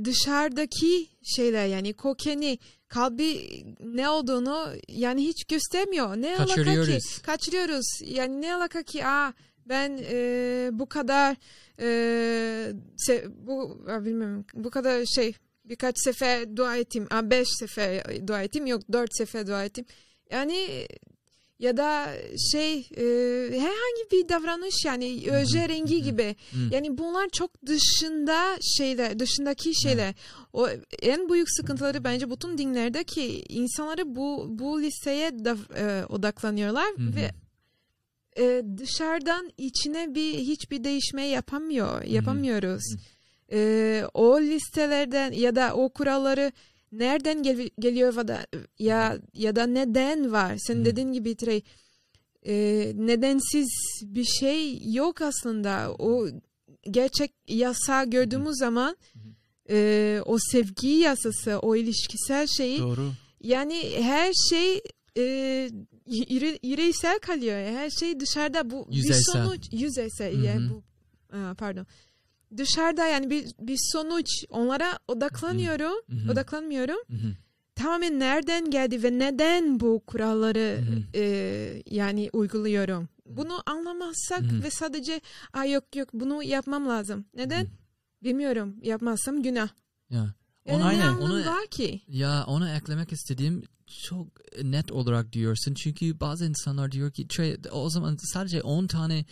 [0.05, 3.39] dışarıdaki şeyler yani kokeni kalbi
[3.79, 6.15] ne olduğunu yani hiç göstermiyor.
[6.17, 7.21] Ne alaka ki?
[7.23, 7.85] Kaçırıyoruz.
[8.05, 9.05] Yani ne alaka ki?
[9.05, 9.33] Aa
[9.65, 11.35] ben e, bu kadar
[11.79, 11.87] e,
[13.07, 15.33] se- bu bilmiyorum bu kadar şey
[15.65, 17.07] birkaç sefer dua ettim.
[17.11, 18.65] Aa, beş sefer dua ettim.
[18.67, 19.85] Yok dört sefer dua ettim.
[20.31, 20.87] Yani
[21.59, 22.07] ya da
[22.51, 23.05] şey e,
[23.51, 26.35] herhangi bir davranış yani öje rengi gibi.
[26.71, 30.13] Yani bunlar çok dışında şeyler, dışındaki şeyler.
[30.53, 30.67] O
[31.01, 37.31] en büyük sıkıntıları bence bütün dinlerde ki insanları bu bu listeye da, e, odaklanıyorlar ve
[38.37, 42.83] e, dışarıdan içine bir hiçbir değişme yapamıyor, yapamıyoruz.
[43.51, 46.51] E, o listelerden ya da o kuralları
[46.97, 48.45] nereden gel- geliyor ya da
[48.79, 50.57] ya ya da neden var?
[50.57, 50.85] Sen Hı.
[50.85, 51.61] dediğin gibi Trey
[52.45, 52.53] e,
[52.95, 53.69] nedensiz
[54.03, 55.95] bir şey yok aslında.
[55.99, 56.27] O
[56.91, 58.97] gerçek yasa gördüğümüz zaman
[59.69, 63.11] e, o sevgi yasası, o ilişkisel şeyi Doğru.
[63.41, 64.81] yani her şey
[65.17, 65.21] e,
[66.07, 67.55] yüre- yüreysel kalıyor.
[67.55, 69.33] Her şey dışarıda bu bir Yüzeysel.
[69.33, 70.45] sonuç yüzeysel Hı hı.
[70.45, 70.83] yani bu
[71.57, 71.85] pardon.
[72.57, 75.93] Dışarıda yani bir bir sonuç onlara odaklanıyorum.
[76.09, 76.31] Hı hı.
[76.31, 76.97] Odaklanmıyorum.
[77.09, 77.33] Hı hı.
[77.75, 80.83] Tamamen nereden geldi ve neden bu kuralları
[81.15, 81.23] e,
[81.89, 83.09] yani uyguluyorum.
[83.25, 84.63] Bunu anlamazsak Hı hı.
[84.63, 85.21] ve sadece
[85.53, 87.25] Aa, yok yok bunu yapmam lazım.
[87.35, 87.63] Neden?
[87.63, 87.69] Hı.
[88.23, 88.75] Bilmiyorum.
[88.83, 89.69] Yapmazsam günah.
[90.09, 90.33] Ya.
[90.65, 91.17] Onu- ne aynen.
[91.17, 92.01] Onu- var ki?
[92.07, 93.63] Ya ona eklemek istediğim
[94.07, 94.27] çok
[94.63, 95.73] net olarak diyorsun.
[95.73, 99.25] Çünkü bazı insanlar diyor ki "Trey, o zaman sadece 10 tane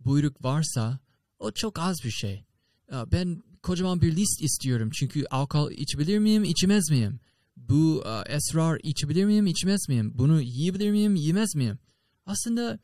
[0.00, 0.98] buyruk varsa
[1.38, 2.44] o çok az bir şey.
[2.92, 7.20] Ben kocaman bir list istiyorum çünkü alkol içebilir miyim, içemez miyim?
[7.56, 10.12] Bu esrar içebilir miyim, içmez miyim?
[10.14, 11.78] Bunu yiyebilir miyim, yemez miyim?
[12.26, 12.78] Aslında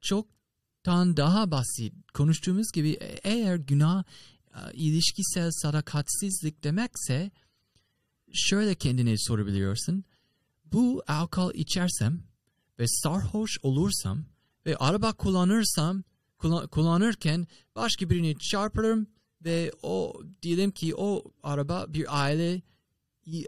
[0.00, 1.94] çoktan daha basit.
[2.14, 4.04] Konuştuğumuz gibi e- eğer günah
[4.74, 7.30] ilişkisel sadakatsizlik demekse
[8.32, 10.04] şöyle kendine sorabiliyorsun.
[10.72, 12.22] Bu alkol içersem
[12.78, 14.24] ve sarhoş olursam
[14.66, 16.02] ve araba kullanırsam
[16.38, 19.06] kullan- kullanırken başka birini çarparım
[19.44, 22.62] ve o diyelim ki o araba bir aile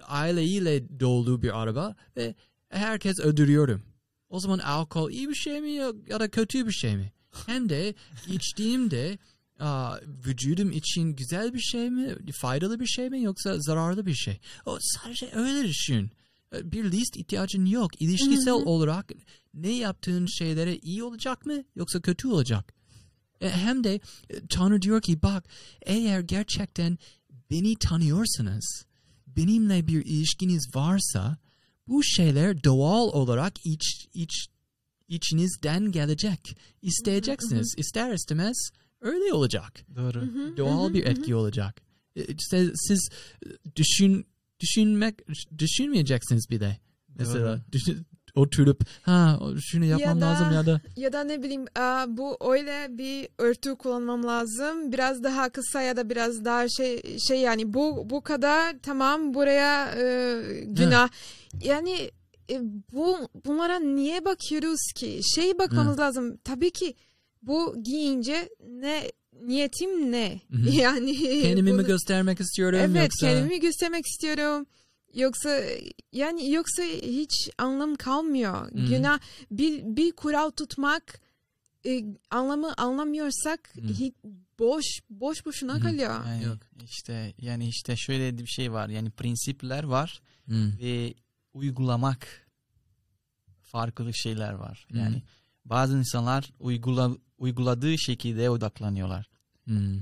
[0.02, 2.34] aileyle dolu bir araba ve
[2.68, 3.82] herkes öldürüyorum.
[4.28, 5.70] O zaman alkol iyi bir şey mi
[6.08, 7.12] ya da kötü bir şey mi?
[7.46, 7.94] Hem de
[8.28, 9.18] içtiğimde
[9.58, 14.40] aa, vücudum için güzel bir şey mi, faydalı bir şey mi yoksa zararlı bir şey?
[14.66, 16.10] O sadece öyle düşün.
[16.62, 18.02] Bir list ihtiyacın yok.
[18.02, 19.12] İlişkisel olarak
[19.54, 22.74] ne yaptığın şeylere iyi olacak mı yoksa kötü olacak?
[23.40, 24.00] E, Hem de e,
[24.50, 25.44] Tanrı diyor ki bak
[25.82, 26.98] eğer gerçekten
[27.50, 28.84] beni tanıyorsanız,
[29.26, 31.36] benimle bir ilişkiniz varsa
[31.88, 34.46] bu şeyler doğal olarak iç, iç,
[35.08, 36.56] içinizden gelecek.
[36.82, 37.74] İsteyeceksiniz.
[37.78, 38.70] İster istemez
[39.00, 39.86] öyle olacak.
[39.96, 40.56] Doğru.
[40.56, 41.82] Doğal bir etki olacak.
[42.16, 43.08] E, işte siz
[43.46, 44.26] e, düşün
[44.60, 45.14] düşünmek
[45.58, 46.78] düşünmeyeceksiniz bir de.
[47.18, 51.64] Mesela düşün, oturup ha şunu yapmam da- lazım ya da Ya da ne bileyim
[52.16, 54.92] bu öyle bir örtü kullanmam lazım.
[54.92, 59.94] Biraz daha kısa ya da biraz daha şey şey yani bu bu kadar tamam buraya
[59.98, 61.08] e, günah.
[61.62, 62.10] Yani
[62.50, 62.60] e,
[62.92, 63.16] bu
[63.46, 65.20] bunlara niye bakıyoruz ki?
[65.34, 66.36] Şey bakmamız lazım.
[66.44, 66.94] Tabii ki
[67.42, 69.10] bu giyince ne
[69.42, 70.40] niyetim ne?
[70.50, 70.70] Hı hı.
[70.76, 74.66] Yani kendimi mi bunu- göstermek istiyorum Evet yoksa kendimi göstermek istiyorum.
[75.14, 75.60] Yoksa
[76.12, 78.72] yani yoksa hiç anlam kalmıyor.
[78.72, 78.86] Hı.
[78.86, 81.20] Günah bir bir kural tutmak
[81.86, 83.80] e, anlamı anlamıyorsak Hı.
[83.88, 84.14] hiç
[84.58, 85.80] boş boş boşuna Hı.
[85.80, 86.24] kalıyor.
[86.26, 86.58] Yani Yok.
[86.84, 88.88] işte yani işte şöyle bir şey var.
[88.88, 90.78] Yani prensipler var Hmm.
[90.80, 91.14] ve
[91.54, 92.48] uygulamak
[93.62, 94.86] farklı şeyler var.
[94.92, 94.98] Hı.
[94.98, 95.22] Yani
[95.64, 99.28] bazı insanlar uygula, uyguladığı şekilde odaklanıyorlar.
[99.64, 100.00] Hmm.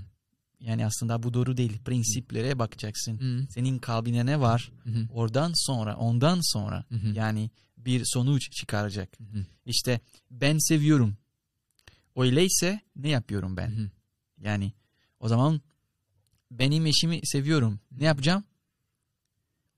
[0.63, 1.79] Yani aslında bu doğru değil.
[1.85, 3.21] Prensiplere bakacaksın.
[3.21, 3.49] Hmm.
[3.51, 4.73] Senin kalbine ne var?
[4.85, 5.07] Hı hı.
[5.13, 7.09] Oradan sonra, ondan sonra Hı hı.
[7.15, 9.21] yani bir sonuç çıkaracak.
[9.21, 9.45] Hı hı.
[9.67, 11.17] İşte ben seviyorum.
[12.17, 13.69] Öyleyse ne yapıyorum ben?
[13.71, 13.91] Hı hı.
[14.41, 14.73] Yani
[15.21, 15.61] o zaman
[16.51, 17.81] benim eşimi seviyorum.
[17.91, 18.45] Ne yapacağım?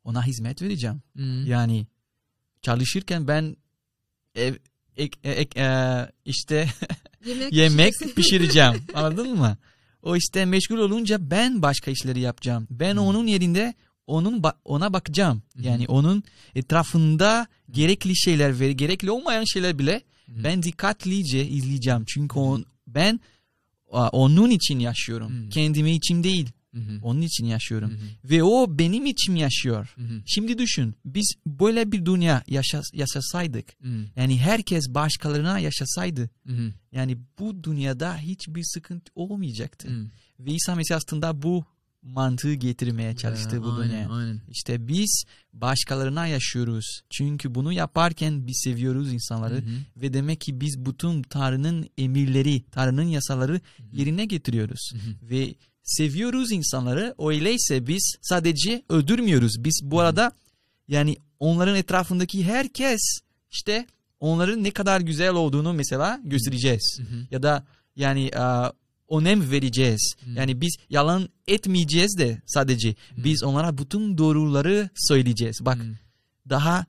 [0.04, 1.02] Ona hizmet vereceğim.
[1.12, 1.46] Hmm.
[1.46, 1.86] Yani
[2.62, 3.56] çalışırken ben
[4.34, 4.54] ev,
[4.96, 5.66] ek- ek- e,
[6.24, 6.68] işte
[7.26, 8.72] Yemek, yemek pişireceğim.
[8.94, 9.58] Anladın mı?
[10.04, 12.66] O işte meşgul olunca ben başka işleri yapacağım.
[12.70, 13.00] Ben Hmm.
[13.00, 13.74] onun yerinde
[14.06, 15.42] onun ona bakacağım.
[15.56, 15.62] Hı.
[15.62, 16.22] Yani onun
[16.54, 20.44] etrafında gerekli şeyler ve gerekli olmayan şeyler bile Hı.
[20.44, 22.04] ben dikkatlice izleyeceğim.
[22.06, 23.20] Çünkü on, ben
[24.12, 25.50] onun için yaşıyorum.
[25.50, 26.48] Kendimi için değil.
[26.74, 26.98] Hı hı.
[27.02, 27.90] Onun için yaşıyorum.
[27.90, 28.30] Hı hı.
[28.30, 29.92] Ve o benim için yaşıyor.
[29.96, 30.22] Hı hı.
[30.26, 30.94] Şimdi düşün.
[31.04, 33.66] Biz böyle bir dünya yaşas yaşasaydık.
[33.82, 36.30] Hı Yani herkes başkalarına yaşasaydı.
[36.46, 36.72] hı.
[36.92, 39.88] Yani bu dünyada hiçbir sıkıntı olmayacaktı.
[39.88, 40.06] Hı.
[40.40, 41.64] Ve İsa Mesih aslında bu
[42.04, 44.08] mantığı getirmeye çalıştı Ya, bu aynen, dünyaya.
[44.08, 44.40] Aynen.
[44.50, 47.00] İşte biz başkalarına yaşıyoruz.
[47.10, 49.54] Çünkü bunu yaparken biz seviyoruz insanları.
[49.54, 50.02] Hı hı.
[50.02, 53.60] Ve demek ki biz bütün Tanrı'nın emirleri, Tanrı'nın yasaları
[53.92, 54.90] yerine getiriyoruz.
[54.92, 55.30] Hı hı.
[55.30, 57.14] Ve seviyoruz insanları.
[57.18, 59.64] Öyleyse biz sadece öldürmüyoruz.
[59.64, 60.32] Biz bu arada
[60.88, 63.00] yani onların etrafındaki herkes
[63.50, 63.86] işte
[64.20, 66.98] onların ne kadar güzel olduğunu mesela göstereceğiz.
[67.00, 67.26] Hı hı.
[67.30, 67.64] Ya da
[67.96, 68.44] yani e,
[69.10, 70.14] önem vereceğiz.
[70.24, 70.30] Hı.
[70.30, 72.94] Yani biz yalan etmeyeceğiz de sadece.
[73.16, 75.58] Biz onlara bütün doğruları söyleyeceğiz.
[75.60, 75.98] Bak Hı.
[76.48, 76.86] daha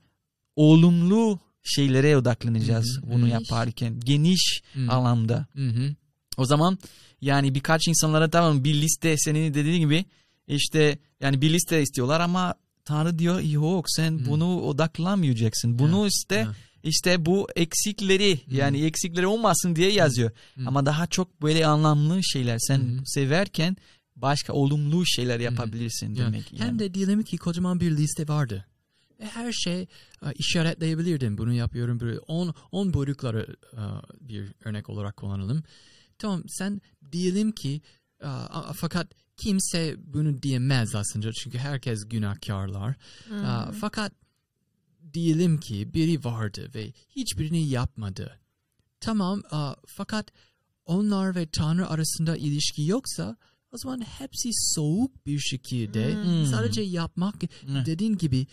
[0.56, 3.12] olumlu şeylere odaklanacağız Hı hı.
[3.12, 3.30] bunu Hı.
[3.30, 4.00] yaparken.
[4.00, 4.92] Geniş Hı.
[4.92, 5.48] alanda.
[5.56, 5.96] Hı hı.
[6.38, 6.78] O zaman
[7.22, 10.06] yani birkaç insanlara tamam bir liste senin dediğin gibi
[10.48, 12.54] işte yani bir liste istiyorlar ama
[12.86, 14.26] Tanrı diyor yok sen Hı.
[14.30, 15.80] bunu odaklanmayacaksın.
[15.80, 16.56] Bunu işte Ya.
[16.84, 20.32] işte bu eksikleri yani eksikleri olmasın diye yazıyor.
[20.56, 20.62] Hı.
[20.68, 23.00] Ama daha çok böyle anlamlı şeyler sen hı.
[23.06, 23.78] severken
[24.16, 26.52] başka olumlu şeyler yapabilirsin Ya, demek.
[26.58, 26.80] Hem yani.
[26.80, 28.66] de diyelim ki kocaman bir liste vardı.
[29.20, 29.88] Ve her şey e,
[30.36, 31.38] işaretleyebilirdim.
[31.38, 32.00] Bunu yapıyorum.
[32.00, 33.82] Böyle 10 10 buyrukları e,
[34.22, 35.64] bir örnek olarak kullanalım.
[36.18, 37.82] Tamam sen diyelim ki
[38.22, 42.96] a- fakat kimse bunu diyemez aslında çünkü herkes günahkarlar.
[43.28, 43.46] Hmm.
[43.46, 44.14] E, fakat
[45.14, 48.40] diyelim ki biri vardı ve hiçbirini yapmadı.
[49.00, 50.28] Tamam e, fakat
[50.86, 53.38] onlar ve Tanrı arasında ilişki yoksa
[53.72, 56.46] o zaman hepsi soğuk bir şekilde Hmm.
[56.46, 57.48] sadece yapmak Hı.
[57.86, 58.48] dediğin gibi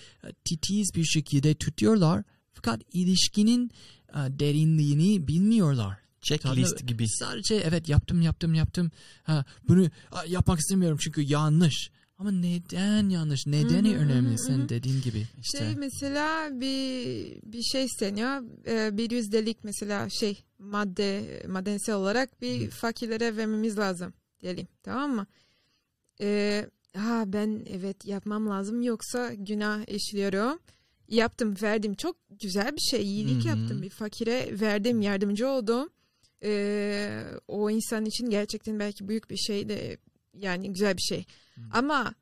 [0.45, 2.23] titiz bir şekilde tutuyorlar
[2.53, 3.71] fakat ilişkinin
[4.15, 5.99] derinliğini bilmiyorlar.
[6.23, 7.09] Checklist Tanrı- gibi.
[7.09, 8.91] Sadece evet yaptım yaptım yaptım.
[9.23, 9.89] Ha bunu
[10.27, 11.91] yapmak istemiyorum çünkü yanlış.
[12.19, 13.47] Ama neden yanlış?
[13.47, 15.19] Nedeni Hı hı, önemli hı sen dediğin gibi.
[15.19, 18.43] Şey İşte mesela bir bir şey isteniyor.
[18.67, 22.71] Ee, bir yüzdelik mesela şey madde maddensel olarak bir Hı.
[22.71, 24.69] fakirlere vermemiz lazım diyelim.
[24.83, 25.27] Tamam mı?
[26.21, 30.59] Ee, ha ben evet yapmam lazım yoksa günah işliyorum.
[31.09, 33.59] Yaptım verdim çok güzel bir şey iyilik Hı hı.
[33.59, 35.89] yaptım bir fakire verdim yardımcı oldum.
[36.45, 39.99] Ee, o insan için gerçekten belki büyük bir şey de
[40.35, 41.25] yani güzel bir şey.
[41.55, 41.61] Hı.
[41.73, 42.15] Ama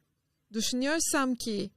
[0.52, 1.70] düşünüyorsam ki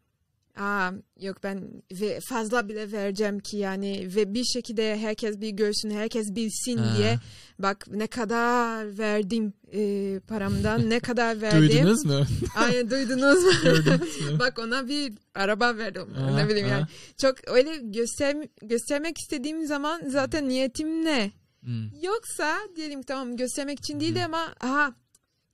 [0.58, 5.89] Aa, yok ben ve fazla bile vereceğim ki yani ve bir şekilde herkes bir görsün
[5.89, 6.97] herkes bilsin Ha.
[6.97, 7.19] diye
[7.60, 12.25] bak ne kadar verdim e, paramdan ne kadar verdim Duydunuz mu?
[12.56, 13.95] Aynen duydunuz mu
[14.39, 16.73] bak ona bir araba verdim Ha, ne bileyim ha.
[16.73, 16.86] yani
[17.21, 21.32] çok öyle göster göstermek istediğim zaman zaten niyetim ne
[21.63, 21.89] Hmm.
[22.02, 24.95] yoksa diyelim tamam göstermek için değil de ama aha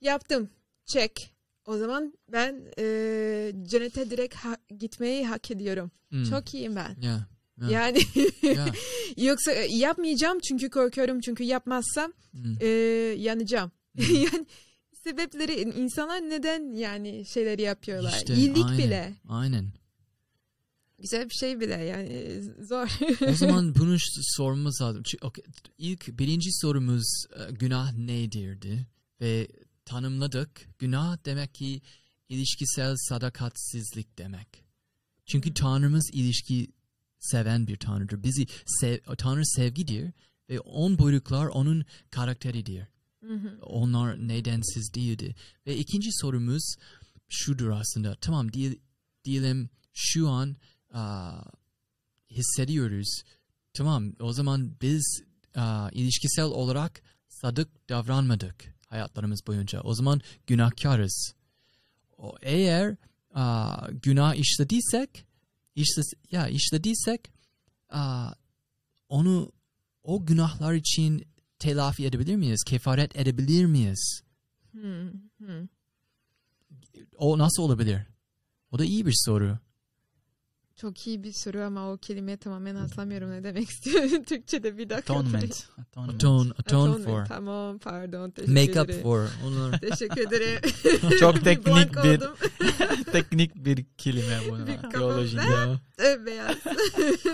[0.00, 0.50] yaptım
[0.86, 1.12] check
[1.66, 2.84] o zaman ben e,
[3.62, 5.90] cennete direkt ha- gitmeyi hak ediyorum.
[6.08, 6.24] Hmm.
[6.24, 6.96] Çok iyiyim ben.
[7.02, 7.26] Ya.
[7.60, 7.70] Ya.
[7.70, 7.98] Yani
[8.42, 8.66] ya.
[9.16, 12.54] yoksa e, yapmayacağım çünkü korkuyorum çünkü yapmazsam Hmm.
[12.60, 12.66] e,
[13.18, 13.70] yanacağım.
[13.96, 14.04] Hmm.
[14.14, 14.46] yani
[15.04, 18.12] sebepleri insanlar neden yani şeyleri yapıyorlar?
[18.16, 18.78] İşte, İyilik aynen.
[18.78, 19.12] bile.
[19.28, 19.64] Aynen.
[21.00, 22.88] Güzel bir şey bile yani zor.
[23.28, 23.96] O zaman bunu
[24.36, 25.02] sormamız lazım.
[25.02, 25.44] Çünkü- okey,
[25.78, 28.86] İlk birinci sorumuz e, günah nedirdi
[29.20, 29.48] ve
[29.84, 30.68] tanımladık.
[30.78, 31.82] Günah demek ki
[32.28, 34.64] ilişkisel sadakatsizlik demek.
[35.26, 36.68] Çünkü Tanrımız ilişki
[37.20, 38.22] seven bir Tanrıdır.
[38.22, 40.12] Bizi sev, Tanrı sevgidir
[40.50, 42.86] ve on buyruklar onun karakteridir.
[43.24, 43.58] Hı hı.
[43.62, 45.34] Onlar nedensiz değildi.
[45.66, 46.74] Ve ikinci sorumuz
[47.28, 48.16] şudur aslında.
[48.20, 48.78] Tamam diye-
[49.24, 50.56] diyelim şu an
[50.92, 51.42] aa,
[52.30, 53.22] hissediyoruz.
[53.74, 55.22] Tamam o zaman biz
[55.54, 59.80] aa, ilişkisel olarak sadık davranmadık hayatlarımız boyunca.
[59.80, 61.34] O zaman günahkarız.
[62.18, 62.96] O, eğer
[63.34, 65.26] aa, günah işlediysek
[65.74, 67.30] işle, ya işlediysek
[67.88, 68.32] aa,
[69.08, 69.52] onu
[70.02, 71.24] o günahlar için
[71.58, 72.64] telafi edebilir miyiz?
[72.66, 74.22] Kefaret edebilir miyiz?
[74.72, 75.68] Hı hı.
[77.16, 78.02] O nasıl olabilir?
[78.70, 79.58] O da iyi bir soru.
[80.80, 84.02] Çok iyi bir soru ama o kelimeyi tamamen hatırlamıyorum ne demek istiyor.
[84.26, 85.14] Türkçe'de bir dakika.
[85.14, 85.64] atonement.
[85.78, 86.14] Atonement.
[86.14, 87.04] Atone, atone Atonement.
[87.04, 87.24] for.
[87.26, 89.02] Tamam pardon teşekkür Make up ederim.
[89.02, 89.28] for.
[89.46, 89.80] Onlar.
[89.80, 90.60] Teşekkür ederim.
[91.20, 92.34] Çok Bir teknik bir oldum.
[93.12, 94.66] teknik bir kelime bu.
[94.66, 94.78] Bir.
[95.98, 96.56] Evet, beyaz.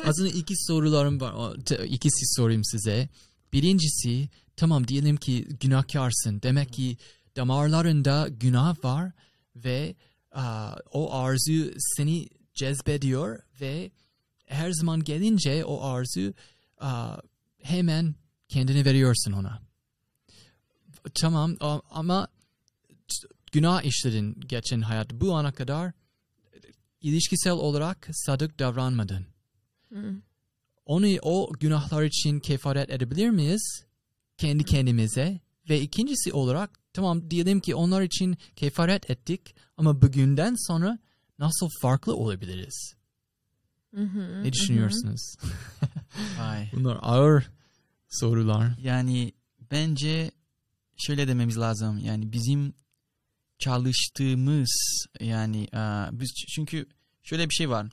[0.05, 1.57] Aslında iki sorularım var.
[1.85, 3.09] İkisi sorayım size.
[3.53, 6.43] Birincisi tamam diyelim ki günahkarsın.
[6.43, 6.97] Demek ki
[7.37, 9.13] damarlarında günah var
[9.57, 9.95] ve
[10.33, 13.91] aa, o arzu seni cezbediyor ve
[14.47, 16.33] her zaman gelince o arzu
[16.79, 17.17] aa,
[17.63, 18.15] hemen
[18.49, 19.63] kendini veriyorsun ona.
[21.21, 22.29] Tamam a- ama
[23.53, 25.13] günah işledin geçen hayat.
[25.13, 25.93] Bu ana kadar
[27.01, 29.27] ilişkisel olarak sadık davranmadın
[29.93, 30.15] Hı.
[30.87, 33.85] onu o günahlar için kefaret edebilir miyiz?
[34.39, 35.41] Kendi kendimize.
[35.69, 40.99] Ve ikincisi olarak tamam diyelim ki onlar için kefaret ettik ama bugünden sonra
[41.39, 42.95] nasıl farklı olabiliriz?
[44.43, 45.35] Ne düşünüyorsunuz?
[46.39, 46.71] Vay.
[46.73, 47.51] Bunlar ağır
[48.09, 48.79] sorular.
[48.83, 49.33] Yani
[49.71, 50.31] bence
[50.97, 51.99] şöyle dememiz lazım.
[51.99, 52.75] Yani bizim
[53.59, 55.79] çalıştığımız yani e,
[56.13, 56.87] biz çünkü
[57.23, 57.87] şöyle bir şey var.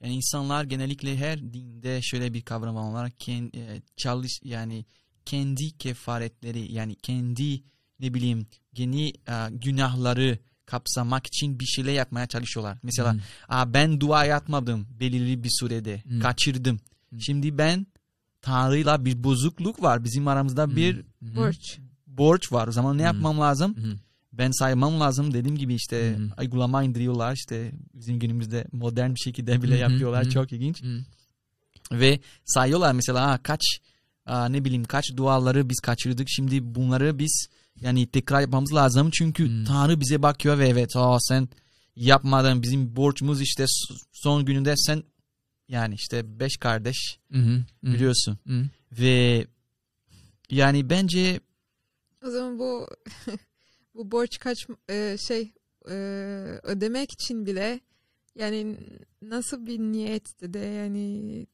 [0.00, 3.10] Yani insanlar genellikle her dinde şöyle bir kavram var.
[3.10, 4.84] Ken, e, çalış yani
[5.24, 7.62] kendi kefaretleri yani kendi
[8.00, 8.46] ne bileyim
[8.76, 10.38] yeni e, günahları
[10.68, 12.78] kapsamak için bir şeyler yapmaya çalışıyorlar.
[12.82, 13.20] Mesela Hmm.
[13.48, 16.02] Aa, ben dua yapmadım belirli bir sürede.
[16.02, 16.20] Hmm.
[16.20, 16.80] Kaçırdım.
[17.10, 17.20] Hmm.
[17.20, 17.86] Şimdi ben
[18.42, 20.04] Tanrı'yla bir bozukluk var.
[20.04, 21.36] Bizim aramızda bir Hı hı.
[21.36, 21.78] Borç.
[22.06, 22.68] borç var.
[22.68, 23.06] O zaman ne Hmm.
[23.06, 23.76] yapmam lazım?
[23.76, 23.96] Hı hı.
[24.32, 25.34] Ben saymam lazım.
[25.34, 26.30] Dediğim gibi işte Hmm.
[26.40, 27.34] uygulama indiriyorlar.
[27.34, 30.24] İşte bizim günümüzde modern bir şekilde bile hı, yapıyorlar.
[30.26, 30.30] hı.
[30.30, 30.82] Çok ilginç.
[30.82, 30.98] Hı.
[31.92, 33.60] Ve sayıyorlar mesela ha, kaç
[34.26, 36.28] aa, ne bileyim kaç duaları biz kaçırdık.
[36.30, 37.48] Şimdi bunları biz
[37.80, 39.10] yani tekrar yapmamız lazım.
[39.10, 39.64] Çünkü Hmm.
[39.64, 41.48] Tanrı bize bakıyor ve evet aa, sen
[41.96, 42.62] yapmadın.
[42.62, 43.64] Bizim borcumuz işte
[44.12, 45.02] son gününde sen
[45.68, 48.38] yani işte beş kardeş Hı biliyorsun.
[48.46, 48.64] Hı.
[48.92, 49.46] Ve
[50.50, 51.40] yani bence
[52.26, 52.88] O zaman bu
[53.94, 55.52] bu borç kaç e, şey
[55.90, 55.94] e,
[56.62, 57.80] ödemek için bile
[58.34, 58.76] yani
[59.22, 61.46] nasıl bir niyet de yani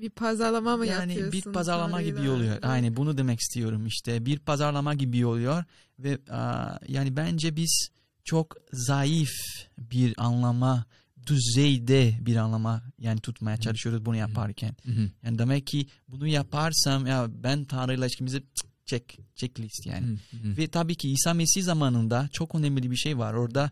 [0.00, 1.32] bir pazarlama mı yani yapıyorsun?
[1.32, 2.52] bir pazarlama gibi oluyor.
[2.52, 2.64] Evet.
[2.64, 4.26] Aynen bunu demek istiyorum işte.
[4.26, 5.64] Bir pazarlama gibi oluyor
[5.98, 7.88] ve aa, yani bence biz
[8.24, 9.30] çok zayıf
[9.78, 10.84] bir anlama
[11.26, 14.76] düzeyde bir anlama yani tutmaya çalışıyoruz bunu yaparken.
[14.84, 15.10] Hı hı.
[15.22, 20.06] Yani demek ki bunu yaparsam ya ben Tanrı'yla ilişkimizi cık, check checklist yani.
[20.06, 20.56] Hı, hı.
[20.56, 23.34] Ve tabii ki İsa Mesih zamanında çok önemli bir şey var.
[23.34, 23.70] Orada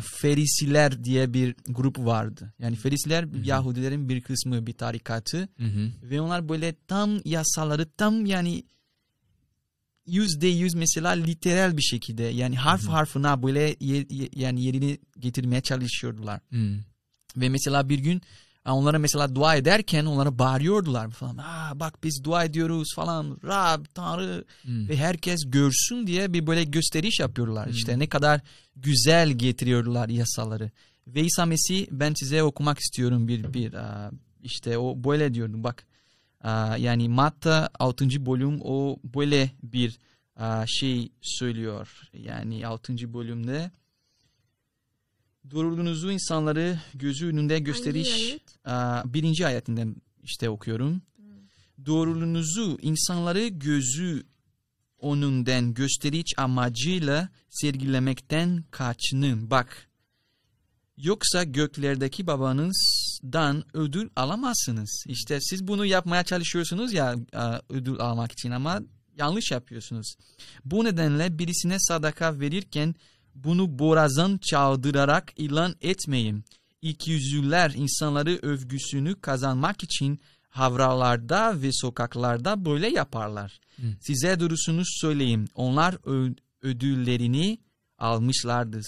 [0.00, 2.52] Ferisiler diye bir grup vardı.
[2.58, 3.28] Yani Ferisiler hı.
[3.44, 5.48] Yahudilerin bir kısmı, bir tarikatı.
[5.56, 5.90] Hı hı.
[6.02, 8.64] Ve onlar böyle tam yasaları tam yani
[10.06, 12.90] yüzde yüz mesela literal bir şekilde yani harf Hı hı.
[12.90, 14.06] harfına böyle ye-
[14.36, 16.40] yani yerini getirmeye çalışıyordular.
[16.50, 16.78] Hı.
[17.36, 18.22] Ve mesela bir gün
[18.66, 21.36] onlara mesela dua ederken onlara bağırıyordular falan.
[21.36, 23.38] Aa bak biz dua ediyoruz falan.
[23.44, 24.88] Rab, Tanrı Hı.
[24.88, 27.66] ve herkes görsün diye bir böyle gösteriş yapıyorlar.
[27.66, 27.72] Hmm.
[27.72, 28.40] İşte ne kadar
[28.76, 30.70] güzel getiriyorlar yasaları.
[31.06, 33.74] Ve İsa Mesih ben size okumak istiyorum bir bir
[34.42, 35.86] işte o böyle diyordu bak.
[36.78, 38.26] Yani Matta 6.
[38.26, 39.98] bölüm o böyle bir
[40.66, 42.00] şey söylüyor.
[42.12, 43.14] Yani 6.
[43.14, 43.70] bölümde
[45.50, 48.42] doğruluğunuzu insanları gözü önünde gösteriş Hangi ayet?
[48.64, 51.02] aa, birinci ayetinden işte okuyorum.
[51.86, 54.26] Doğruluğunuzu insanları gözü
[55.02, 59.50] önünden gösteriş amacıyla sergilemekten kaçının.
[59.50, 59.88] Bak
[60.96, 65.04] yoksa göklerdeki babanızdan ödül alamazsınız.
[65.08, 67.16] İşte siz bunu yapmaya çalışıyorsunuz ya
[67.68, 68.80] ödül almak için ama
[69.18, 70.14] yanlış yapıyorsunuz.
[70.64, 72.94] Bu nedenle birisine sadaka verirken
[73.34, 76.44] bunu borazan çaldırarak ilan etmeyin.
[76.82, 83.60] İkiyüzlüler insanları övgüsünü kazanmak için havralarda ve sokaklarda böyle yaparlar.
[83.76, 83.86] Hı.
[84.00, 85.48] Size doğrusunu söyleyeyim.
[85.54, 85.96] Onlar
[86.62, 87.58] ödüllerini
[87.98, 88.84] almışlardır.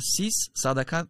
[0.00, 1.06] Siz sadaka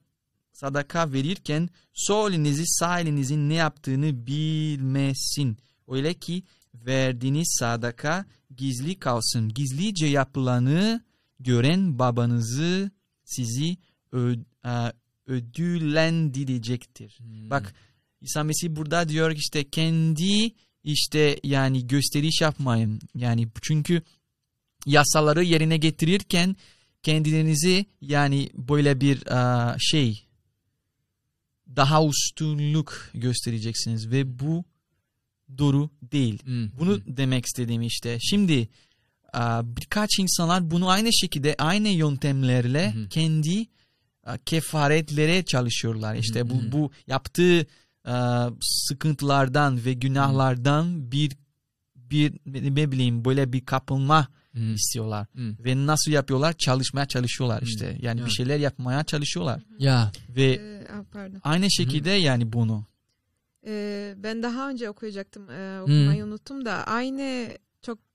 [0.53, 5.59] sadaka verirken sol elinizi sağ elinizin ne yaptığını bilmesin.
[5.89, 6.43] Öyle ki
[6.75, 8.25] verdiğiniz sadaka
[8.57, 9.49] gizli kalsın.
[9.49, 11.03] Gizlice yapılanı
[11.45, 12.91] gören babanızı
[13.25, 13.77] sizi
[14.13, 14.93] ö- a,
[15.27, 17.19] ödüllendirecektir.
[17.19, 17.51] Hı.
[17.51, 17.75] Bak
[18.21, 20.53] İsa Mesih burada diyor işte kendi
[20.85, 23.01] işte yani gösteriş yapmayın.
[23.15, 24.03] Yani çünkü
[24.87, 26.57] yasaları yerine getirirken
[27.03, 30.27] kendinizi yani böyle bir aa, şey
[31.77, 34.65] daha üstünlük göstereceksiniz ve bu
[35.59, 36.39] doğru değil.
[36.45, 36.71] Hı.
[36.79, 37.03] Bunu Hı.
[37.07, 38.19] demek istediğim işte.
[38.21, 38.69] Şimdi
[39.65, 43.09] birkaç insanlar bunu aynı şekilde aynı yöntemlerle Hı hı.
[43.09, 43.67] kendi
[44.25, 46.15] aa, kefaretlere çalışıyorlar.
[46.15, 46.49] İşte Hı hı.
[46.51, 47.67] bu bu yaptığı
[48.05, 51.33] aa, sıkıntılardan ve günahlardan bir
[51.97, 54.61] bir ne bileyim böyle bir kapılma Hı.
[54.61, 55.27] istiyorlar.
[55.37, 55.55] Hı.
[55.65, 56.53] Ve nasıl yapıyorlar?
[56.53, 57.65] Çalışmaya çalışıyorlar Hı.
[57.65, 57.99] işte.
[58.01, 58.27] Yani Ya.
[58.27, 59.63] bir şeyler yapmaya çalışıyorlar.
[59.79, 60.13] Ya.
[60.29, 61.41] Ve Ee, pardon.
[61.45, 62.85] aynı şekilde yani bunu.
[63.67, 65.51] Ee, ben daha önce okuyacaktım.
[65.51, 67.49] Ee, okumayı unuttum da aynı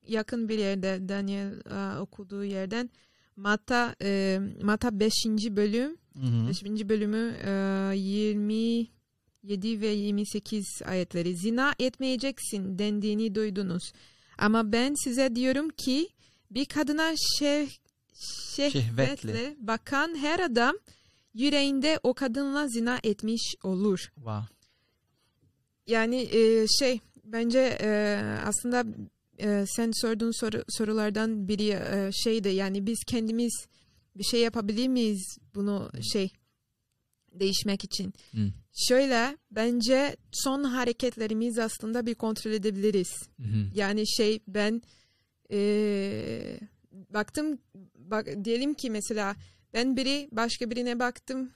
[0.08, 2.89] yakın bir yerde Daniel e, okuduğu yerden
[3.36, 5.12] Matta e, Matta 5.
[5.49, 6.47] bölüm Hı hı.
[6.66, 6.89] 5.
[6.89, 11.36] bölümü e, 27 ve 28 ayetleri.
[11.36, 13.91] Zina etmeyeceksin dendiğini duydunuz.
[14.38, 16.10] Ama ben size diyorum ki
[16.51, 17.68] bir kadına şev,
[18.53, 19.55] şehvetle, Şehvetle.
[19.60, 20.76] bakan her adam
[21.34, 23.99] yüreğinde o kadınla zina etmiş olur.
[24.16, 24.55] Wow.
[25.88, 28.86] Yani e, şey bence e, aslında
[29.39, 33.67] e, sen sorduğun soru, sorulardan biri e, şeydi yani biz kendimiz
[34.15, 36.31] bir şey yapabilir miyiz bunu şey
[37.33, 38.13] değişmek için?
[38.31, 38.51] Hı.
[38.73, 43.09] Şöyle bence son hareketlerimiz aslında bir kontrol edebiliriz.
[43.38, 43.67] Hı hı.
[43.73, 44.81] Yani şey ben
[45.51, 46.59] e,
[46.91, 47.59] baktım
[47.95, 49.35] bak diyelim ki mesela
[49.73, 51.51] ben biri başka birine baktım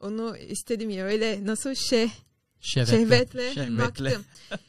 [0.00, 2.08] onu istedim ya öyle nasıl şey
[2.64, 2.96] Şehvetle.
[2.96, 3.78] şehvetle, Şehvetle.
[3.78, 4.24] baktım.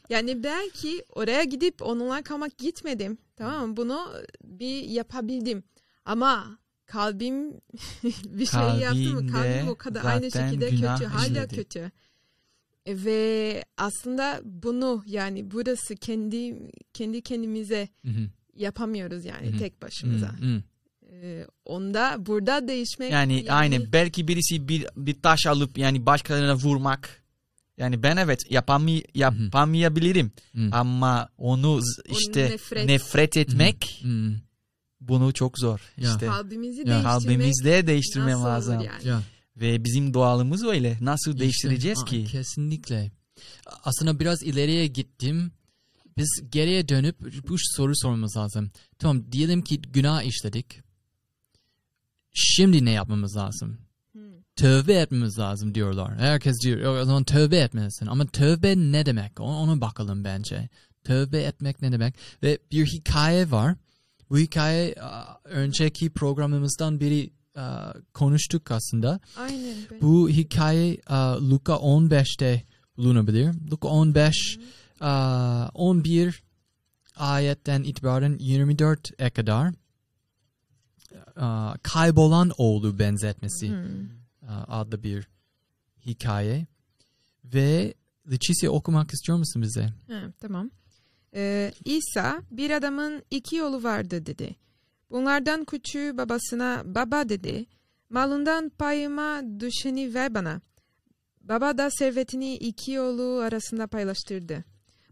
[0.09, 3.17] Yani belki oraya gidip onunla kalmak gitmedim.
[3.35, 3.77] Tamam mı?
[3.77, 5.63] Bunu bir yapabildim.
[6.05, 7.51] Ama kalbim
[8.25, 9.27] bir şey yaptı mı?
[9.27, 11.05] Kalbim o kadar aynı şekilde kötü.
[11.05, 11.55] Hala işledi.
[11.55, 11.91] kötü.
[12.87, 18.29] Ve aslında bunu yani burası kendi kendi kendimize Hı hı.
[18.55, 19.57] yapamıyoruz yani Hı hı.
[19.57, 20.27] tek başımıza.
[20.39, 20.61] Hı hı.
[21.11, 27.24] Ee, onda burada değişmek Yani, aynı belki birisi bir bir taş alıp yani başkalarına vurmak.
[27.77, 30.69] Yani ben evet yapamay yapamayabilirim Hı.
[30.71, 34.33] ama onu işte nefret- nefret, etmek Hı hı.
[35.01, 35.79] bunu çok zor.
[35.97, 36.11] Ya.
[36.13, 38.73] İşte kalbimizi Ya, değiştirmek kalbimizde değiştirmem lazım.
[38.81, 39.07] yani?
[39.07, 39.21] Ya.
[39.57, 40.97] Ve bizim doğalımız öyle.
[41.01, 42.25] Nasıl İşte, değiştireceğiz aa, ki?
[42.31, 43.11] Kesinlikle.
[43.83, 45.51] Aslında biraz ileriye gittim.
[46.17, 48.71] Biz geriye dönüp bu soru sormamız lazım.
[48.99, 50.79] Tamam diyelim ki günah işledik.
[52.33, 53.77] Şimdi ne yapmamız lazım?
[54.55, 56.17] Tövbe etmemiz lazım diyorlar.
[56.19, 58.05] Herkes diyor o zaman tövbe etmelisin.
[58.07, 59.39] Ama tövbe ne demek?
[59.39, 60.69] Ona, bakalım bence.
[61.03, 62.15] Tövbe etmek ne demek?
[62.43, 63.75] Ve bir hikaye var.
[64.29, 64.95] Bu hikaye
[65.43, 67.29] önceki programımızdan biri
[68.13, 69.19] konuştuk aslında.
[69.37, 69.75] Aynen.
[69.91, 70.97] ben- Bu hikaye
[71.41, 72.63] Luka 15'te
[72.97, 73.55] bulunabilir.
[73.71, 74.57] Luka 15
[75.01, 76.43] aa, 11
[77.15, 79.73] ayetten itibaren 24'e kadar
[81.83, 84.24] kaybolan oğlu benzetmesi Hmm.
[84.47, 85.27] Aa, adlı bir
[86.05, 86.65] hikaye.
[87.43, 87.93] Ve
[88.31, 89.89] Leticia okumak istiyor musun bize?
[90.07, 90.71] Ha, tamam.
[91.35, 94.55] Ee, İsa bir adamın iki yolu vardı dedi.
[95.11, 97.65] Bunlardan küçüğü babasına baba dedi.
[98.09, 100.61] Malından payıma düşeni ver bana.
[101.41, 104.63] Baba da servetini iki yolu arasında paylaştırdı.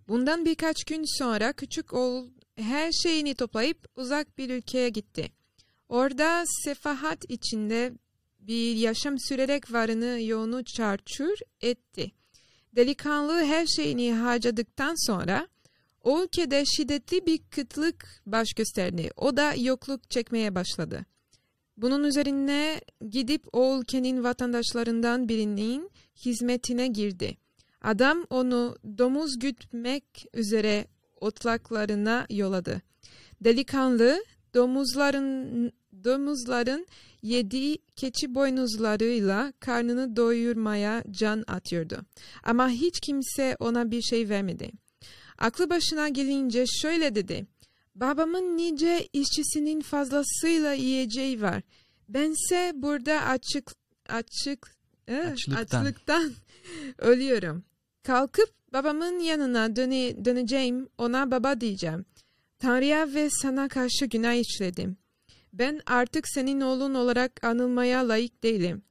[0.08, 5.32] Bundan birkaç gün sonra küçük oğul her şeyini toplayıp uzak bir ülkeye gitti.
[5.90, 7.94] Orada sefahat içinde
[8.48, 12.12] bir yaşam sürerek varını yoğunu çarçur etti.
[12.76, 15.48] Delikanlı her şeyini harcadıktan sonra
[16.02, 19.10] o ülkede şiddetli bir kıtlık baş gösterdi.
[19.18, 21.06] O da yokluk çekmeye başladı.
[21.78, 25.92] Bunun üzerine gidip o ülkenin vatandaşlarından birinin
[26.26, 27.38] hizmetine girdi.
[27.82, 30.86] Adam onu domuz gütmek üzere
[31.22, 32.82] otlaklarına yolladı.
[33.44, 34.24] Delikanlı
[34.54, 35.72] domuzların
[36.04, 36.88] domuzların
[37.22, 42.00] yediği keçi boynuzlarıyla karnını doyurmaya can atıyordu.
[42.44, 44.72] Ama hiç kimse ona bir şey vermedi.
[45.38, 47.46] Aklı başına gelince şöyle dedi.
[47.96, 51.62] Babamın nice işçisinin fazlasıyla yiyeceği var.
[52.10, 53.72] Bense burada açık
[54.10, 54.74] açık
[55.08, 55.86] Açlıktan.
[55.86, 56.34] açlıktan
[56.98, 57.64] ölüyorum.
[58.04, 60.90] Kalkıp babamın yanına döne, döneceğim.
[60.98, 62.06] Ona baba diyeceğim.
[62.60, 64.98] Tanrı'ya ve sana karşı günah işledim.
[65.54, 68.84] Ben artık senin oğlun olarak anılmaya layık değilim.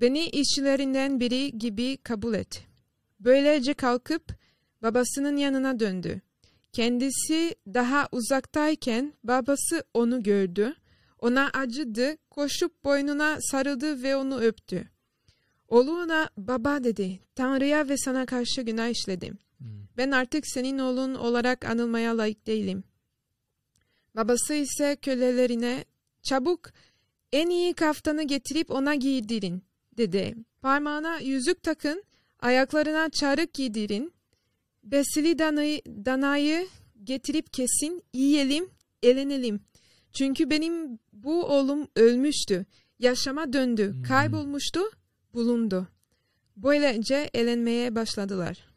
[0.00, 2.66] Beni işçilerinden biri gibi kabul et.
[3.20, 4.32] Böylece kalkıp
[4.82, 6.20] babasının yanına döndü.
[6.72, 10.74] Kendisi daha uzaktayken babası onu gördü.
[11.18, 14.88] Ona acıdı, koşup boynuna sarıldı ve onu öptü.
[15.68, 17.20] Oğlu ona baba dedi.
[17.34, 19.38] Tanrı'ya ve sana karşı günah işledim.
[19.96, 22.84] Ben artık senin oğlun olarak anılmaya layık değilim.
[24.16, 25.84] Babası ise kölelerine
[26.24, 26.60] çabuk
[27.32, 29.62] en iyi kaftanı getirip ona giydirin
[29.96, 30.34] dedi.
[30.60, 32.04] Parmağına yüzük takın,
[32.40, 34.12] ayaklarına çarık giydirin.
[34.84, 36.68] Besili danayı, danayı
[37.04, 38.70] getirip kesin, yiyelim,
[39.02, 39.60] eğlenelim.
[40.12, 42.66] Çünkü benim bu oğlum ölmüştü,
[42.98, 44.02] yaşama döndü, Hmm.
[44.02, 44.80] kaybolmuştu,
[45.34, 45.88] bulundu.
[46.56, 48.68] Böylece eğlenmeye başladılar.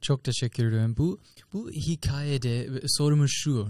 [0.00, 0.96] Çok teşekkür ederim.
[0.96, 1.20] Bu
[1.52, 3.68] bu hikayede sorumuz şu.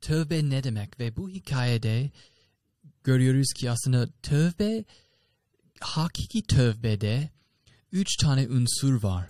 [0.00, 2.10] Tövbe ne demek ve bu hikayede
[3.04, 4.84] görüyoruz ki aslında tövbe
[5.80, 7.30] hakiki tövbede
[7.92, 9.28] üç tane unsur var.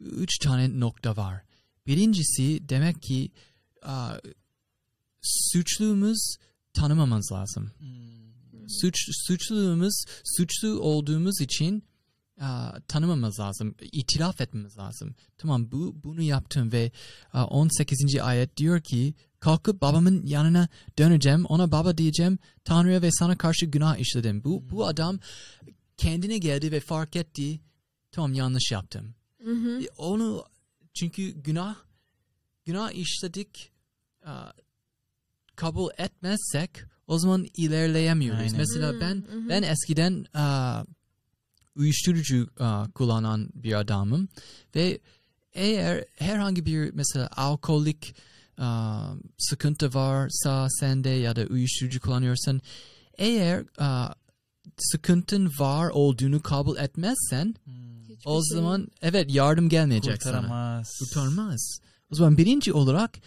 [0.00, 1.42] Üç tane nokta var.
[1.86, 3.30] Birincisi demek ki
[3.82, 4.16] aa,
[5.22, 6.36] suçluğumuz
[6.72, 7.70] tanımamız lazım.
[8.68, 8.94] Suç,
[9.26, 10.04] suçluluğumuz,
[10.36, 11.84] suçlu olduğumuz için
[12.40, 15.14] aa, tanımamız lazım, itiraf etmemiz lazım.
[15.38, 16.90] Tamam bu bunu yaptım ve
[17.32, 18.16] aa, 18.
[18.22, 19.14] ayet diyor ki
[19.44, 20.68] kalkıp babamın yanına
[20.98, 24.44] döneceğim, ona baba diyeceğim, Tanrı'ya ve sana karşı günah işledim.
[24.44, 25.18] Bu, bu adam
[25.96, 27.60] kendine geldi ve fark etti,
[28.12, 29.14] tamam yanlış yaptım.
[29.44, 29.82] Hı hı.
[29.82, 30.44] E, Onu
[30.94, 31.76] çünkü günah
[32.64, 33.72] günah işledik
[34.24, 34.50] aa,
[35.56, 36.70] kabul etmezsek
[37.06, 38.40] o zaman ilerleyemiyoruz.
[38.40, 38.56] Aynen.
[38.56, 39.48] Mesela ben hı hı.
[39.48, 40.84] ben eskiden aa,
[41.76, 42.48] uyuşturucu
[42.94, 44.28] kullanan bir adamım
[44.74, 45.00] ve
[45.52, 48.14] eğer herhangi bir mesela alkolik
[48.58, 52.60] aa, sıkıntı varsa sende ya da uyuşturucu kullanıyorsan
[53.18, 54.12] eğer aa,
[54.78, 57.54] sıkıntın var olduğunu kabul etmezsen
[58.08, 60.40] Hiçbir o şey- zaman evet yardım gelmeyecek sana.
[60.40, 60.90] Kurtaramaz.
[60.98, 61.78] Kurtarmaz.
[62.12, 63.18] O zaman birinci olarak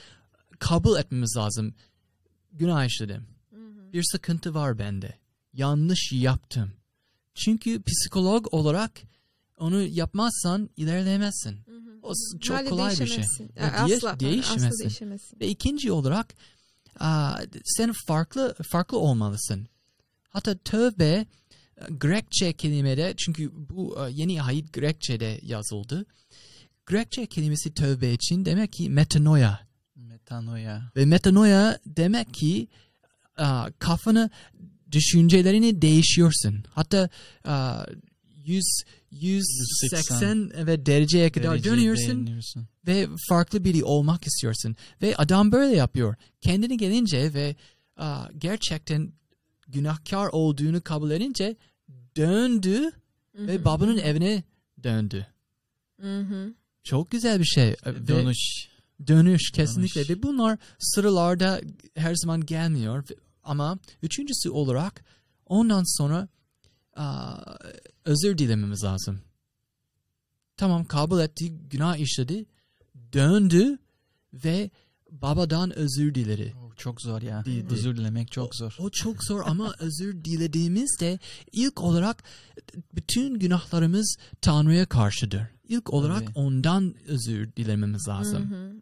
[0.60, 1.74] kabul etmemiz lazım.
[2.54, 3.28] Günah işledim.
[3.50, 3.58] Hı.
[3.94, 5.14] Bir sıkıntı var bende.
[5.54, 6.72] Yanlış yaptım.
[7.36, 8.92] Çünkü psikolog olarak
[9.58, 11.52] onu yapmazsan ilerleyemezsin.
[11.66, 11.87] Hı hı.
[12.08, 13.06] O çok Hali kolay bir şey.
[13.08, 13.52] değişemezsin.
[13.56, 14.80] Ya, Asla, değiş- asla değişemezsin.
[14.84, 15.40] değişemezsin.
[15.40, 16.34] Ve ikinci olarak
[17.64, 19.68] sen farklı farklı olmalısın.
[20.30, 21.26] Hatta tövbe
[21.90, 26.06] Grekçe kelimede çünkü bu yeni ayet Grekçe'de yazıldı.
[26.86, 29.60] Grekçe kelimesi tövbe için demek ki metanoia.
[29.96, 30.92] Metanoya.
[30.96, 32.68] Ve metanoia demek ki
[33.80, 34.30] kafanı
[34.92, 36.64] düşüncelerini değişiyorsun.
[36.70, 37.10] Hatta
[38.48, 44.76] 100 180 evet dereceye kadar Dereceye dönüyorsun ve farklı biri olmak istiyorsun.
[45.02, 46.16] Ve adam böyle yapıyor.
[46.42, 47.56] Kendine gelince ve
[47.98, 49.12] aa, gerçekten
[49.68, 51.56] günahkar olduğunu kabul edince
[52.16, 52.92] döndü
[53.36, 54.44] Hı ve babanın evine
[54.84, 55.28] döndü.
[56.02, 56.54] Hı hı.
[56.84, 57.76] Çok güzel bir şey.
[57.86, 58.68] Ve Dönüş.
[59.08, 60.00] dönüş kesinlikle.
[60.08, 60.10] Dönüş.
[60.10, 61.62] Ve bunlar sıralarda
[61.96, 63.04] her zaman gelmiyor.
[63.10, 65.06] Ve- Ama üçüncüsü olarak
[65.46, 66.28] ondan sonra
[66.98, 67.58] aa,
[68.06, 69.22] özür dilememiz lazım.
[70.58, 72.46] Tamam kabul etti, günah işledi,
[73.14, 73.78] döndü
[74.34, 74.70] ve
[75.12, 76.54] babadan özür dileri.
[76.56, 77.46] Oh, çok zor ya.
[77.46, 77.74] Dildi.
[77.74, 78.76] Özür dilemek çok zor.
[78.80, 81.20] O çok zor ama özür dilediğimizde
[81.52, 82.24] ilk olarak
[82.96, 85.42] bütün günahlarımız Tanrı'ya karşıdır.
[85.68, 86.32] İlk olarak Tabii.
[86.36, 88.52] ondan özür dilememiz lazım.
[88.52, 88.74] Hı hı.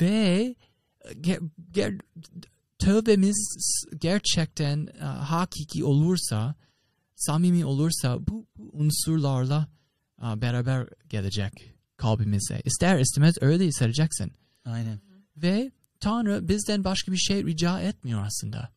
[0.00, 0.54] Ve
[1.20, 1.38] ger,
[1.72, 1.94] ger,
[2.78, 3.56] tövbemiz
[3.98, 6.54] gerçekten e, hakiki olursa,
[7.20, 9.68] samimi olursa bu, bu unsurlarla
[10.20, 11.52] beraber gelecek
[11.96, 12.60] kalbimize.
[12.64, 14.32] İster istemez öyle hissedeceksin.
[14.64, 15.00] Aynen.
[15.36, 18.68] Ve Tanrı bizden başka bir şey rica etmiyor aslında.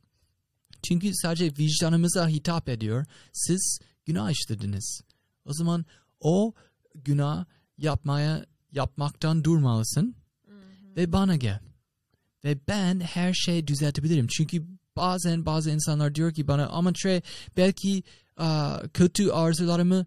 [0.83, 3.05] Çünkü sadece vicdanımıza hitap ediyor.
[3.33, 5.01] Siz günah işlediniz.
[5.45, 5.85] O zaman
[6.19, 6.53] o
[6.95, 7.45] günah
[7.77, 10.15] yapmaya yapmaktan durmalısın
[10.95, 11.59] ve bana gel.
[12.43, 14.27] Ve ben her şeyi düzeltebilirim.
[14.27, 14.63] Çünkü
[14.95, 17.21] bazen bazı insanlar diyor ki bana ama Trey
[17.57, 18.03] belki
[18.93, 20.05] kötü arzularımı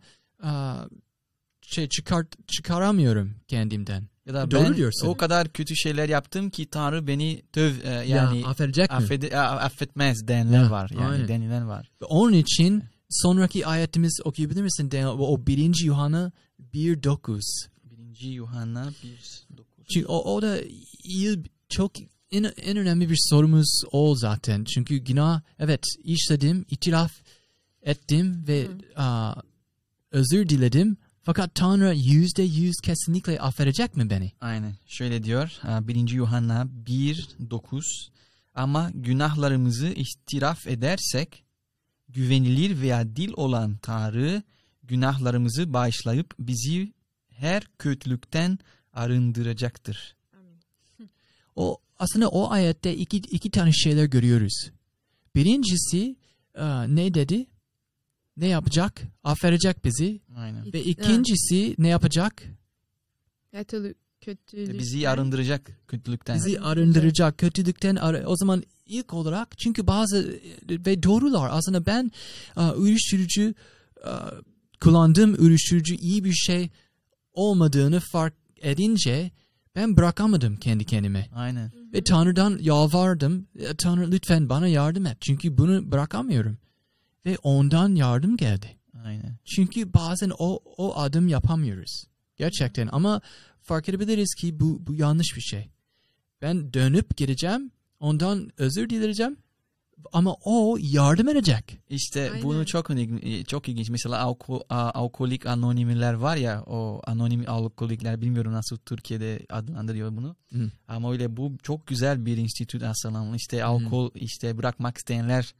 [1.63, 4.09] şey çıkart çıkaramıyorum kendimden.
[4.27, 5.07] Ya da Doğru ben diyorsun.
[5.09, 8.97] o kadar kötü şeyler yaptım ki Tanrı beni töv e, yani ya, affedecek mi?
[8.97, 10.91] affede, a- affetmez denenler Ya, var.
[10.95, 11.29] Yani aynen.
[11.29, 11.91] denilen var.
[12.09, 14.91] Onun için sonraki ayetimiz okuyabilir misin?
[15.05, 16.33] O birinci Yuhanna
[16.75, 17.41] 1.9.
[17.85, 19.65] Birinci Yuhanna 1.9.
[19.95, 20.59] Çünkü o, o da
[21.05, 21.93] iyi, çok
[22.31, 24.65] en, en önemli bir sorumuz o zaten.
[24.65, 27.13] Çünkü günah evet işledim, itiraf
[27.87, 29.35] ettim ve aa,
[30.11, 30.97] özür diledim.
[31.23, 34.33] Fakat Tanrı yüzde yüz kesinlikle affedecek mi beni?
[34.41, 34.75] Aynen.
[34.87, 35.51] Şöyle diyor.
[35.65, 37.83] e, Birinci Yuhanna 1.9
[38.55, 41.45] Ama günahlarımızı istiraf edersek
[42.09, 44.43] güvenilir veya dil olan Tanrı
[44.83, 46.93] günahlarımızı bağışlayıp bizi
[47.29, 48.59] her kötülükten
[48.93, 50.17] arındıracaktır.
[51.57, 54.71] O aslında o ayette iki, iki tane şeyler görüyoruz.
[55.35, 56.17] Birincisi
[56.87, 57.47] ne dedi?
[58.37, 59.03] Ne yapacak?
[59.25, 60.21] Affedecek bizi.
[60.37, 60.73] Aynen.
[60.73, 62.43] Ve ikincisi ne yapacak?
[63.53, 64.79] Kötülük, kötülük.
[64.79, 66.37] Bizi arındıracak kötülükten.
[66.37, 72.13] Bizi arındıracak, kötülükten ar- o zaman ilk olarak çünkü bazı ve doğrular aslında ben
[72.57, 73.43] e, uyuşturucu
[74.07, 74.11] e,
[74.81, 76.71] kullandığım uyuşturucu iyi bir şey
[77.33, 79.31] olmadığını fark edince
[79.75, 81.29] ben bırakamadım kendi kendime.
[81.35, 81.71] Aynen.
[81.93, 83.47] Ve Tanrı'dan yalvardım.
[83.59, 85.17] "E, Tanrı lütfen bana yardım et.
[85.21, 86.59] Çünkü bunu bırakamıyorum.
[87.27, 88.77] Ve ondan yardım geldi.
[89.05, 89.37] Aynen.
[89.45, 92.05] Çünkü bazen o, o adım yapamıyoruz.
[92.37, 93.21] Gerçekten ama
[93.61, 95.71] fark edebiliriz ki bu, bu yanlış bir şey.
[96.43, 97.71] Ben dönüp gideceğim,
[98.01, 99.37] ondan özür dileyeceğim
[100.13, 101.79] ama o yardım edecek.
[101.89, 102.43] İşte Aynen.
[102.43, 103.91] bunu çok ilginç, çok ilginç.
[103.91, 110.37] Mesela alko, alkolik anonimler var ya o anonim alkolikler bilmiyorum nasıl Türkiye'de adlandırıyor bunu.
[110.53, 110.71] Hı.
[110.89, 113.37] Ama öyle bu çok güzel bir enstitü aslında.
[113.37, 115.55] İşte alkol işte bırakmak isteyenler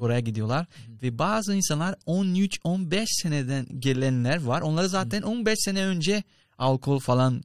[0.00, 0.66] Oraya gidiyorlar.
[1.02, 4.60] Ve bazı insanlar 13-15 seneden gelenler var.
[4.60, 6.22] Onları zaten 15 sene önce
[6.58, 7.42] alkol falan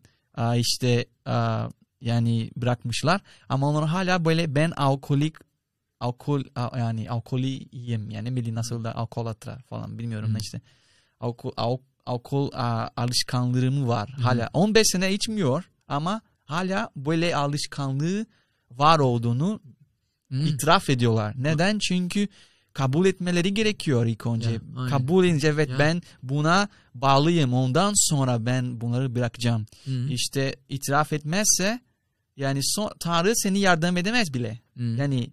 [0.56, 1.06] işte
[2.02, 3.22] yani bırakmışlar.
[3.50, 5.36] Ama onlar hala böyle ben alkolik
[6.00, 6.44] alkol
[6.78, 10.62] yani alkoliyim yani bilin nasıl da alkolatra falan bilmiyorum ne işte
[11.20, 14.22] alkol al- alkol a, alışkanlığım var Hı.
[14.22, 18.26] hala 15 sene içmiyor ama hala böyle alışkanlığı
[18.72, 19.60] var olduğunu
[20.30, 20.46] Hmm.
[20.46, 21.34] itiraf ediyorlar.
[21.38, 21.80] Neden?
[21.80, 22.28] Çünkü
[22.74, 24.50] kabul etmeleri gerekiyor ilk önce.
[24.50, 24.90] Ya, aynen.
[24.90, 25.80] kabul edince evet Ya.
[25.80, 27.54] ben buna bağlıyım.
[27.54, 29.66] Ondan sonra ben bunları bırakacağım.
[29.84, 30.12] Hmm.
[30.12, 31.80] İşte itiraf etmezse
[32.38, 34.60] yani son, Tanrı seni yardım edemez bile.
[34.74, 34.98] Hmm.
[34.98, 35.30] Yani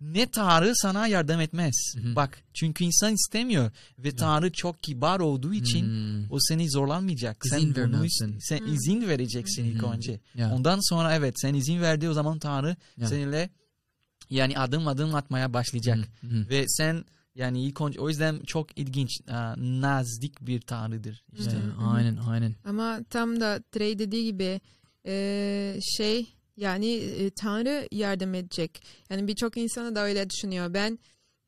[0.00, 1.74] ne Tanrı sana yardım etmez.
[1.96, 2.16] Hı.
[2.16, 6.32] Bak çünkü insan istemiyor ve Tanrı çok kibar olduğu için Hmm.
[6.32, 7.36] o seni zorlanmayacak.
[7.44, 8.38] İzin sen bunu vermezsin.
[8.40, 8.70] sen Hı.
[8.70, 9.86] izin vereceksin ilk Hı.
[9.86, 10.20] önce.
[10.34, 13.06] Ya, Ondan sonra evet sen izin verdiği o zaman Tanrı ya.
[13.08, 13.50] seninle
[14.32, 15.98] yani adım adım atmaya başlayacak.
[16.20, 16.30] Hmm.
[16.30, 16.48] Hmm.
[16.50, 17.04] Ve sen
[17.34, 19.34] yani ilk önce o yüzden çok ilginç e,
[19.80, 21.24] nazik bir tanrıdır.
[21.32, 21.56] işte.
[21.56, 21.86] Ya, Hı.
[21.86, 22.54] aynen aynen.
[22.64, 24.60] Ama tam da Trey dediği gibi
[25.06, 28.82] e, şey yani e, Tanrı yardım edecek.
[29.10, 30.74] Yani birçok insana da öyle düşünüyor.
[30.74, 30.98] Ben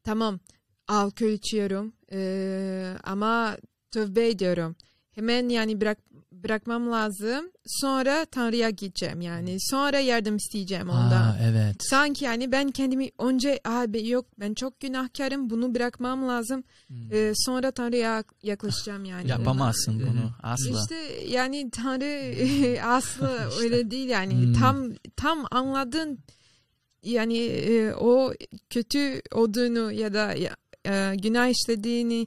[0.03, 0.41] tamam
[0.89, 3.57] alkol içiyorum e, ama
[3.91, 4.77] tövbe ediyorum.
[5.11, 5.99] Hemen yani bırak
[6.45, 7.51] bırakmam lazım.
[7.67, 9.57] Sonra Tanrı'ya gideceğim yani.
[9.61, 11.23] Sonra yardım isteyeceğim ondan.
[11.23, 11.77] Aa, evet.
[11.81, 16.65] Sanki yani ben kendimi önce abi yok ben çok günahkarım bunu bırakmam lazım.
[16.87, 17.13] Hmm.
[17.13, 19.31] E, sonra Tanrı'ya yaklaşacağım yani.
[19.31, 20.81] Yapamazsın bunu asla.
[20.81, 20.97] İşte
[21.29, 24.53] yani Tanrı aslı öyle değil yani Hmm.
[24.53, 26.19] tam tam anladın
[27.03, 28.33] yani e, o
[28.71, 30.35] kötü olduğunu ya da
[30.87, 32.27] e, günah işlediğini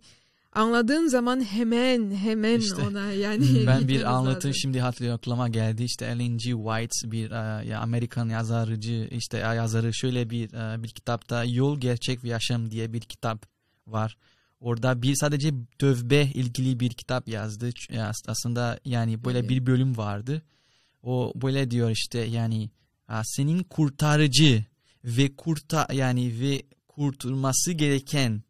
[0.57, 2.81] anladığın zaman hemen hemen İşte.
[2.81, 3.45] ona yani.
[3.67, 5.83] Ben bir anlatı şimdi hatırlıyorum geldi.
[5.83, 6.51] İşte Ellen G.
[6.51, 11.79] White bir e, ya Amerikan yazarıcı işte e, yazarı şöyle bir e, bir kitapta Yol
[11.79, 13.45] Gerçek ve Yaşam diye bir kitap
[13.87, 14.17] var.
[14.59, 17.69] Orada bir sadece tövbe ilgili bir kitap yazdı.
[18.27, 19.49] Aslında yani böyle Evet.
[19.49, 20.41] bir bölüm vardı.
[21.03, 22.69] o böyle diyor işte yani
[23.23, 24.65] senin kurtarıcı
[25.03, 28.43] ve kurta yani ve kurtulması gereken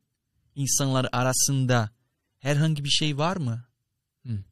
[0.55, 1.89] insanlar arasında
[2.39, 3.65] herhangi bir şey var mı?
[4.25, 4.43] Hı.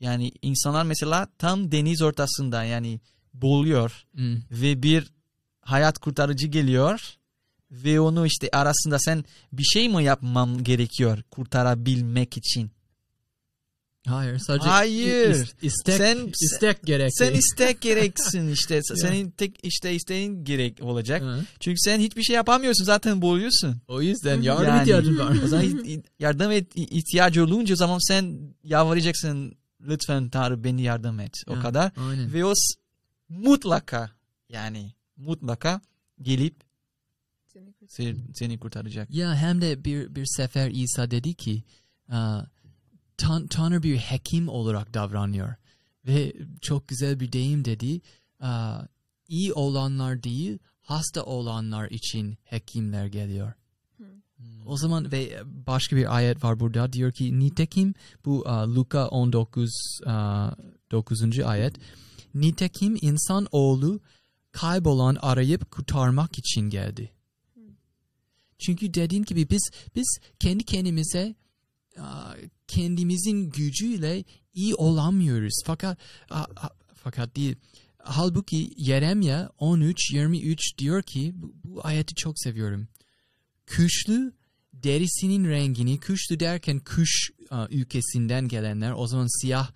[0.00, 3.00] Yani insanlar mesela tam deniz ortasında yani
[3.34, 4.36] boğuluyor Hmm.
[4.50, 5.10] ve bir
[5.60, 7.16] hayat kurtarıcı geliyor
[7.70, 12.70] ve onu işte arasında sen bir şey mi yapmam gerekiyor kurtarabilmek için?
[14.06, 15.34] Hayır sadece Hayır.
[15.34, 17.12] is- istek, Sen- istek gerekli.
[17.12, 18.80] Sen istek gereksin işte.
[18.96, 21.22] Senin tek işte isteğin gerek olacak.
[21.22, 21.44] Hı.
[21.60, 23.76] Çünkü sen hiçbir şey yapamıyorsun zaten boğuluyorsun.
[23.88, 25.36] O yüzden yardım Yani- ihtiyacın var.
[25.44, 25.84] O zaman
[26.18, 31.34] yardım et, ihtiyacı olunca zaman sen yalvaracaksın lütfen Tanrı beni yardım et.
[31.46, 31.60] O Ya.
[31.60, 31.92] kadar.
[31.96, 32.32] Aynen.
[32.32, 32.52] Ve o
[33.28, 34.10] mutlaka
[34.48, 35.80] yani mutlaka
[36.22, 36.54] gelip
[37.88, 39.10] seni, seni kurtaracak.
[39.14, 41.62] Ya hem de bir bir sefer İsa dedi ki
[42.08, 42.40] aa,
[43.16, 45.54] Tan Tanrı bir hekim olarak davranıyor.
[46.06, 48.00] Ve çok güzel bir deyim dedi.
[49.28, 53.52] iyi olanlar değil hasta olanlar için hekimler geliyor.
[54.66, 57.94] O zaman ve başka bir ayet var burada diyor ki nitekim
[58.24, 59.70] bu aa, Luka 19
[60.06, 60.50] aa,
[60.90, 61.40] 9.
[61.40, 61.76] ayet
[62.34, 64.00] nitekim insan oğlu
[64.52, 67.12] kaybolan arayıp kurtarmak için geldi.
[68.58, 71.34] Çünkü dediğin gibi biz biz kendi kendimize
[72.68, 74.24] kendimizin gücüyle
[74.54, 75.62] iyi olamıyoruz.
[75.66, 75.98] Fakat
[76.94, 77.56] fakat değil.
[77.98, 82.88] Halbuki Yeremya 13 23 diyor ki bu, ayeti çok seviyorum.
[83.76, 84.32] Kuşlu
[84.72, 86.80] derisinin rengini kuşlu derken
[87.50, 89.70] aa, ülkesinden gelenler o zaman siyah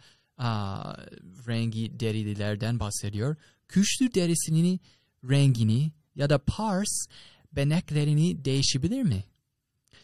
[1.49, 3.37] rengi derililerden bahsediyor.
[3.75, 4.81] Kuşlu derisinin
[5.25, 7.07] rengini ya da pars
[7.53, 9.25] beneklerini değişebilir mi?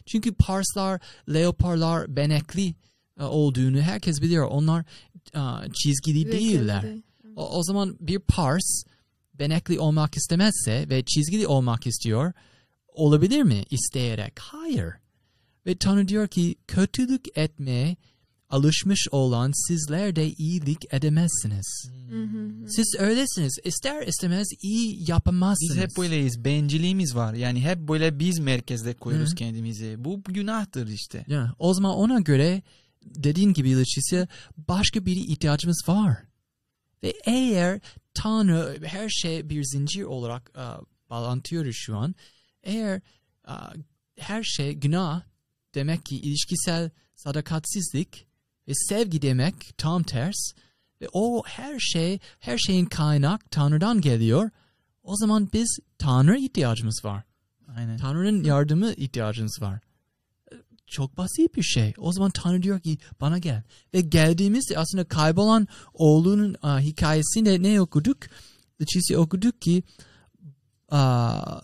[0.07, 2.75] Çünkü parslar, leoparlar benekli
[3.21, 4.47] e, olduğunu herkes biliyor.
[4.47, 4.85] Onlar
[5.35, 6.85] e, çizgili değiller.
[7.37, 8.85] O, o zaman bir pars
[9.35, 12.33] benekli olmak istemezse ve çizgili olmak istiyor
[12.95, 14.39] olabilir mi isteyerek?
[14.39, 14.95] Hayır.
[15.67, 17.97] Ve Tanrı diyor ki kötülük etmeye
[18.55, 21.91] alışmış olan sizler de iyilik edemezsiniz.
[22.69, 23.59] Siz öylesiniz.
[23.65, 25.77] İster istemez iyi yapamazsınız.
[25.77, 26.45] Biz hep böyleyiz.
[26.45, 27.35] Bencilliğimiz var.
[27.35, 29.95] Yani hep böyle biz merkezde koyuyoruz kendimizi.
[29.99, 31.25] Bu günahtır işte.
[31.29, 32.63] Ya, o zaman ona göre
[33.05, 34.27] dediğin gibi Leticia
[34.69, 36.17] başka bir ihtiyacımız var.
[37.03, 37.81] Ve eğer
[38.15, 42.15] Tanrı her şey bir zincir olarak uh, bağlantıyoruz şu an.
[42.63, 43.01] Eğer
[43.49, 43.75] uh,
[44.19, 45.23] her şey günah
[45.75, 48.27] demek ki ilişkisel sadakatsizlik
[48.69, 50.53] ve sevgi demek tam ters
[51.01, 54.51] ve o her şey her şeyin kaynak Tanrı'dan geliyor.
[55.03, 57.25] O zaman biz Tanrı ihtiyacımız var.
[57.77, 57.97] Aynen.
[57.97, 59.81] Tanrı'nın yardımı ihtiyacınız var.
[60.87, 61.95] Çok basit bir şey.
[61.99, 63.62] O zaman Tanrı diyor ki bana gel.
[63.95, 68.19] Ve geldiğimizde aslında kaybolan oğlunun uh, hikayesinde ne okuduk?
[68.81, 69.83] Leticia okuduk ki
[70.93, 71.62] uh,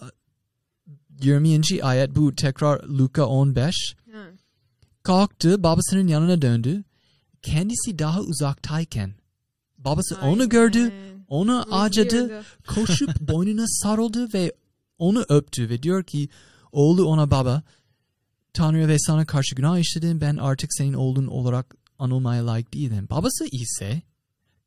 [1.22, 1.82] 20.
[1.82, 3.74] ayet bu tekrar Luka 15.
[5.02, 6.84] Kalktı babasının yanına döndü.
[7.42, 9.14] Kendisi daha uzaktayken
[9.78, 10.92] babası onu gördü,
[11.28, 14.52] onu acıdı, koşup boynuna sarıldı ve
[14.98, 16.28] onu öptü ve diyor ki
[16.72, 17.62] oğlu ona baba
[18.52, 23.06] Tanrı ve sana karşı günah işledim ben artık senin oğlun olarak anılmaya layık değilim.
[23.10, 24.02] Babası ise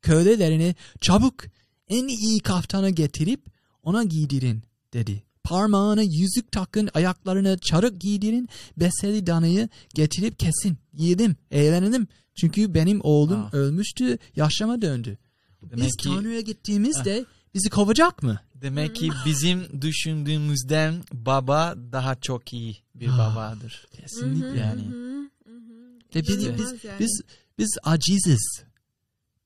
[0.02, 1.44] kölelerine çabuk
[1.88, 3.46] en iyi kaftanı getirip
[3.82, 4.62] ona giydirin
[4.92, 5.22] dedi.
[5.44, 10.76] Parmağına yüzük takın, ayaklarına çarık giydirin, beseli danayı getirip kesin.
[10.92, 12.06] Yiyelim, eğlenelim.
[12.34, 13.54] Çünkü benim oğlum Ah.
[13.54, 15.18] ölmüştü, yaşama döndü.
[15.62, 17.24] Demek Biz ki Tanrı'ya gittiğimizde
[17.54, 18.40] bizi kovacak mı?
[18.54, 23.18] demek ki bizim düşündüğümüzden baba daha çok iyi bir Ah.
[23.18, 23.86] babadır.
[23.92, 24.58] Kesinlikle.
[24.60, 24.82] Yani.
[26.14, 26.54] Ve biz, İşte.
[26.58, 27.20] biz, biz,
[27.58, 28.62] biz aciziz.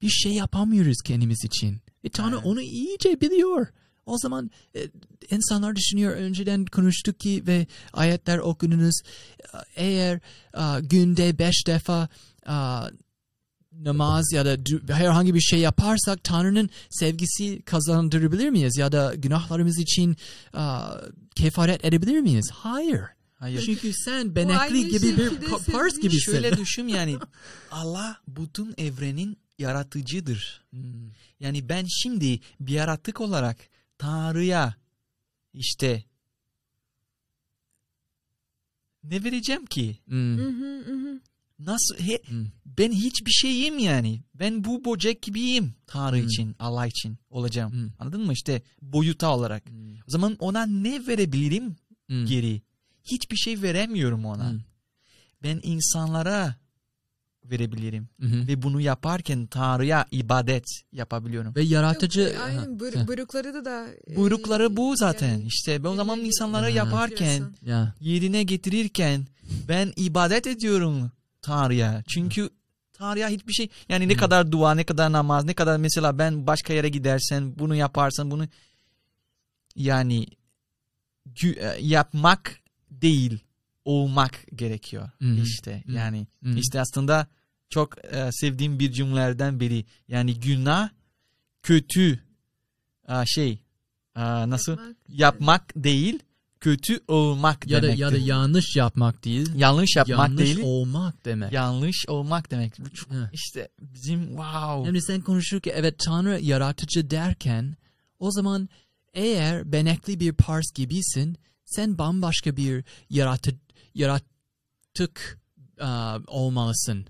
[0.03, 1.76] Bir şey yapamıyoruz kendimiz için.
[2.05, 3.66] Ve Tanrı onu iyice biliyor.
[4.09, 4.80] O zaman e,
[5.30, 9.00] insanlar düşünüyor önceden konuştuk ki ve ayetler okudunuz.
[9.76, 10.20] Eğer
[10.54, 12.09] e, günde beş defa
[12.46, 12.54] e,
[13.84, 14.56] namaz ya da
[14.94, 18.76] herhangi bir şey yaparsak Tanrı'nın sevgisi kazandırabilir miyiz?
[18.76, 20.16] Ya da günahlarımız için
[20.54, 20.62] e,
[21.34, 22.50] kefaret edebilir miyiz?
[22.52, 23.00] Hayır.
[23.34, 23.62] Hayır.
[23.66, 25.30] Çünkü sen benekli gibi bir
[25.72, 26.32] pars gibisin.
[26.32, 27.16] Şöyle düşün yani
[27.70, 30.64] Allah bütün evrenin yaratıcıdır.
[30.70, 31.11] Hmm.
[31.40, 33.56] Yani ben şimdi bir yaratık olarak
[33.99, 34.74] Tanrı'ya
[35.55, 36.05] işte
[39.05, 39.99] ne vereceğim ki?
[40.05, 40.38] Hmm.
[41.59, 41.94] Nasıl?
[41.99, 42.46] He, Hmm.
[42.66, 44.22] ben hiçbir şeyim yani.
[44.34, 46.26] Ben bu böcek gibiyim Tanrı Hmm.
[46.26, 47.72] için, Allah için olacağım.
[47.72, 47.90] Hmm.
[47.99, 48.32] Anladın mı?
[48.32, 49.64] İşte boyuta olarak.
[50.09, 51.76] O zaman ona ne verebilirim
[52.07, 52.26] Hmm.
[52.26, 52.62] geri?
[53.05, 54.51] Hiçbir şey veremiyorum ona.
[54.51, 54.61] Hmm.
[55.42, 56.57] Ben insanlara
[57.51, 58.09] verebilirim.
[58.20, 58.46] Hı hı.
[58.49, 61.55] Ve bunu yaparken Tanrı'ya ibadet yapabiliyorum.
[61.55, 63.09] Ve yaratıcı Yok, aynen ha.
[63.09, 65.28] buyrukları da da e, Buyrukları bu zaten.
[65.28, 66.74] yani işte o zaman insanlara Ya.
[66.76, 69.26] yaparken ya yerine getirirken
[69.68, 71.11] ben ibadet ediyorum
[71.42, 72.03] Tanrı'ya.
[72.09, 72.51] Çünkü
[72.92, 74.16] Tanrı'ya hiçbir şey yani ne Hı.
[74.16, 78.49] kadar dua ne kadar namaz ne kadar mesela ben başka yere gidersen bunu yaparsan bunu
[79.76, 80.26] yani
[81.34, 83.38] gü- e, yapmak değil
[83.84, 85.40] olmak gerekiyor Hı hı.
[85.42, 85.92] işte Hı.
[85.92, 86.59] yani Hı.
[86.59, 87.26] işte aslında
[87.70, 90.88] çok e, sevdiğim bir cümlelerden biri yani günah
[91.62, 92.18] kötü
[93.08, 93.58] e, şey
[94.16, 94.96] e, nasıl Yapmak.
[95.08, 96.18] yapmak değil
[96.60, 98.02] kötü olmak ya da demektir.
[98.02, 99.50] ya da yanlış yapmak değil.
[99.54, 101.52] yanlış yapmak yanlış değil olmak demek.
[101.52, 102.78] yanlış olmak demek.
[102.78, 103.30] Bu çok Hı.
[103.32, 104.84] işte bizim wow.
[104.84, 107.76] Şimdi sen konuşurken evet Tanrı yaratıcı derken
[108.18, 108.68] o zaman
[109.14, 113.54] eğer benekli bir pars gibisin sen bambaşka bir yaratı,
[113.94, 115.38] yaratık
[115.80, 117.06] aa, olmalısın.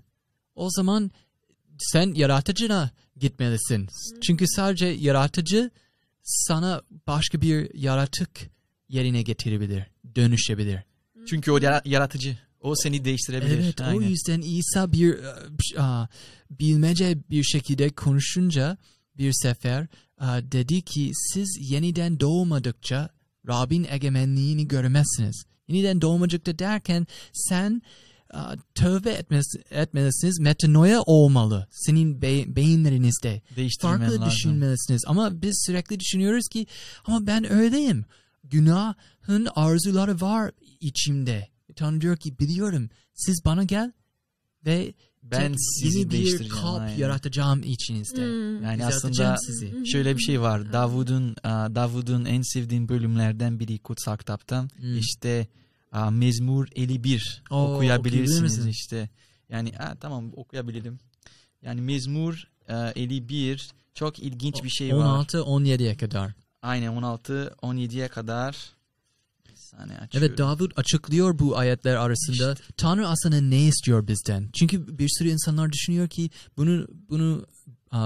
[0.59, 1.11] O zaman
[1.79, 3.89] sen yaratıcına gitmelisin.
[4.21, 5.71] Çünkü sadece yaratıcı
[6.23, 8.29] sana başka bir yaratık
[8.89, 9.83] yerine getirebilir,
[10.15, 10.79] dönüşebilir.
[11.29, 12.37] Çünkü o yara- yaratıcı.
[12.61, 13.59] O seni değiştirebilir.
[13.59, 14.07] Evet o Aynen.
[14.07, 15.19] yüzden İsa bir
[15.77, 16.07] a,
[16.51, 18.77] bilmece bir şekilde konuşunca
[19.17, 19.87] bir sefer
[20.17, 23.09] a, dedi ki siz yeniden doğmadıkça
[23.47, 25.43] Rabbin egemenliğini görmezsiniz.
[25.67, 27.81] Yeniden doğmadıkça derken sen
[28.75, 33.41] tövbe etmesi, etmelisiniz, metanoia olmalı senin be- beyinlerinizde.
[33.81, 34.25] Farklı lazım.
[34.25, 36.67] düşünmelisiniz ama biz sürekli düşünüyoruz ki
[37.05, 38.05] ama ben öyleyim.
[38.43, 41.47] Günahın arzuları var içimde.
[41.75, 43.91] Tanrı diyor ki biliyorum siz bana gel
[44.65, 46.53] ve Ben sizi yeni bir değiştireceğim.
[46.55, 46.97] kalp aynen.
[46.97, 48.21] yaratacağım içinizde.
[48.25, 48.63] Hmm.
[48.63, 49.87] Yani aslında sizi.
[49.91, 50.73] şöyle bir şey var.
[50.73, 54.69] Davud'un Davud'un en sevdiğim bölümlerden biri kutsal kitaptan.
[54.77, 54.97] Hmm.
[54.97, 55.47] İşte
[56.11, 59.09] Mezmur 51 Oo, okuyabilir okuyabilirsiniz işte.
[59.49, 60.99] Yani a, tamam okuyabilirim.
[61.61, 65.25] Yani Mezmur a, 51 çok ilginç bir şey var.
[65.25, 66.31] 16-17'ye kadar.
[66.61, 68.55] Aynen 16 17'ye kadar.
[70.13, 72.55] Evet Davud açıklıyor bu ayetler arasında.
[72.77, 74.49] Tanrı aslında ne istiyor bizden?
[74.53, 77.45] Çünkü bir sürü insanlar düşünüyor ki bunu bunu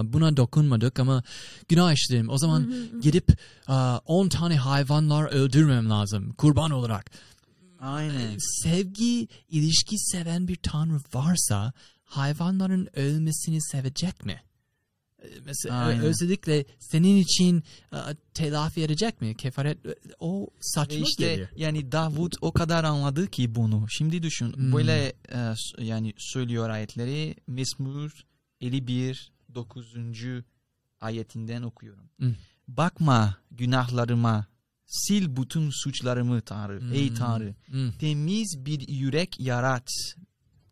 [0.03, 1.23] buna dokunmadık ama
[1.69, 2.29] günah işledim.
[2.29, 3.27] O zaman gidip
[3.67, 7.11] aa, 10 tane hayvanlar öldürmem lazım kurban olarak.
[7.84, 8.38] Aynen.
[8.39, 11.73] Sevgi, ilişki seven bir tanrı varsa
[12.03, 14.41] hayvanların ölmesini sevecek mi?
[15.23, 16.01] Ee, Mesela Aynen.
[16.03, 17.63] özellikle senin için
[17.93, 17.97] e,
[18.34, 19.36] telafi edecek mi?
[19.38, 19.77] Kefaret
[20.19, 21.47] o saçma işte geliyor.
[21.55, 23.86] yani Davud o kadar anladı ki bunu.
[23.89, 24.73] Şimdi düşün Hmm.
[24.73, 27.36] böyle e, yani söylüyor ayetleri.
[27.47, 28.11] Mezmur
[28.61, 29.95] 51 9.
[31.01, 32.09] ayetinden okuyorum.
[32.17, 32.36] Hmm.
[32.67, 34.45] Bakma günahlarıma,
[35.01, 36.93] sil bütün suçlarımı Tanrı.
[36.93, 37.15] Ey Hmm.
[37.15, 37.91] Tanrı, Hmm.
[37.91, 39.88] temiz bir yürek yarat.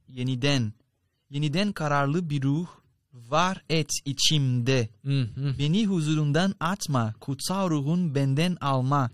[0.08, 0.74] Yeniden,
[1.30, 2.68] yeniden kararlı bir ruh
[3.14, 4.90] var et içimde.
[5.02, 5.58] Hmm, hmm.
[5.60, 9.10] Beni huzurundan atma, kutsal ruhun benden alma.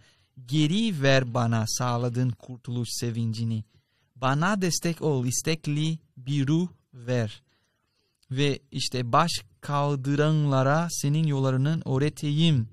[0.46, 3.64] Geri ver bana sağladığın kurtuluş sevincini.
[4.16, 7.42] Bana destek ol, istekli bir ruh ver.
[8.32, 9.32] Ve işte baş
[9.62, 12.68] kaldıranlara senin yollarını öğreteyim.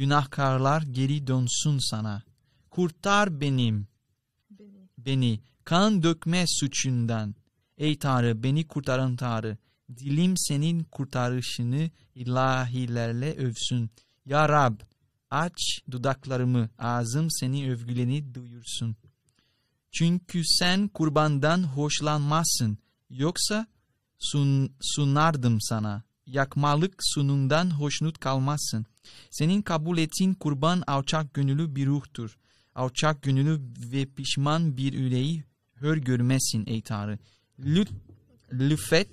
[0.00, 2.22] Günahkarlar geri dönsün sana.
[2.70, 3.86] Kurtar benim,
[4.98, 5.40] Beni.
[5.64, 7.34] kan dökme suçundan.
[7.78, 9.58] Ey Tanrı beni kurtaran Tanrı.
[9.96, 13.90] Dilim senin kurtarışını ilahilerle övsün.
[14.26, 14.80] Ya Rab
[15.30, 18.96] aç dudaklarımı ağzım seni övgüleni duyursun.
[19.92, 22.78] Çünkü sen kurbandan hoşlanmazsın.
[23.10, 23.66] Yoksa
[24.18, 26.02] sun, sunardım sana.
[26.26, 28.86] Yakmalık sunundan hoşnut kalmazsın.
[29.30, 32.36] Senin kabul ettiğin kurban alçak gönüllü bir ruhtur.
[32.74, 33.60] Alçak gönüllü
[33.92, 35.44] ve pişman bir yüreği
[35.74, 37.18] hör görmezsin ey Tanrı.
[37.58, 37.88] Lüt,
[38.52, 39.10] lüfet.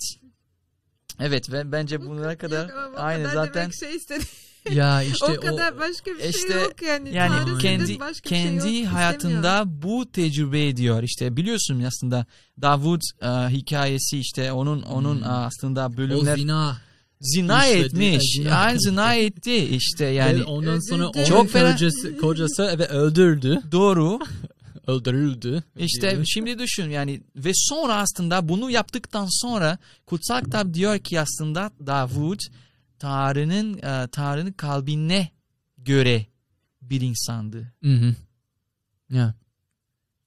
[1.20, 4.24] Evet ve bence bunlara kadar Yok aynı kadar zaten demek şey istedi.
[4.72, 7.14] Ya işte o kadar başka bir işte şey yok yani.
[7.14, 11.04] yani Tanrı kendi başka şey kendi yok, hayatında bu tecrübe ediyor.
[11.04, 12.26] İşte biliyorsun aslında
[12.62, 15.24] Davud e, hikayesi işte onun onun Hmm.
[15.24, 16.78] e, aslında o bölümler zina.
[17.22, 18.34] Zina etmiş.
[18.36, 21.18] zina Yani zina etti işte yani Ve ondan sonra Öldürdü.
[21.20, 23.62] onun Çok kocası, kocası evet öldürdü.
[23.72, 24.20] doğru.
[24.88, 25.64] Öldürüldü.
[25.78, 31.72] İşte şimdi düşün yani ve sonra aslında bunu yaptıktan sonra kutsal kitap diyor ki aslında
[31.86, 32.40] Davud
[33.00, 35.30] Tanrı'nın e, Tanrı'nın kalbine
[35.78, 36.26] göre
[36.82, 37.74] bir insandı.
[37.84, 38.16] Hı hı.
[39.10, 39.34] Ya.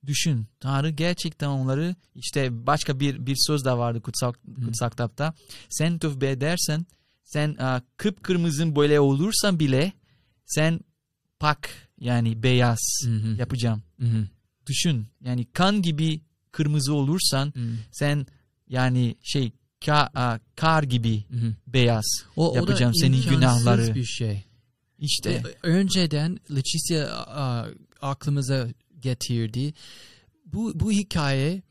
[0.06, 4.32] Düşün Tanrı gerçekten onları işte başka bir bir söz de vardı kutsal,
[4.64, 5.34] kutsal kitapta.
[5.68, 6.86] Sen tövbe edersen
[7.24, 9.92] sen e, kıpkırmızı böyle olursan bile
[10.46, 10.80] sen
[11.40, 13.36] pak yani beyaz hı.
[13.38, 13.82] yapacağım.
[14.00, 14.28] Hı.
[14.66, 16.20] Düşün yani kan gibi
[16.52, 17.70] kırmızı olursan Hı.
[17.92, 18.26] sen
[18.68, 19.52] yani şey
[19.86, 21.54] ka, a, kar gibi hı.
[21.66, 22.24] beyaz.
[22.36, 23.94] O, Yapacağım o senin günahları.
[23.94, 24.44] bir şey.
[24.98, 27.66] İşte Ve önceden Leticia a,
[28.00, 28.68] aklımıza
[29.02, 29.74] getirdi.
[30.46, 31.62] Bu, bu hikaye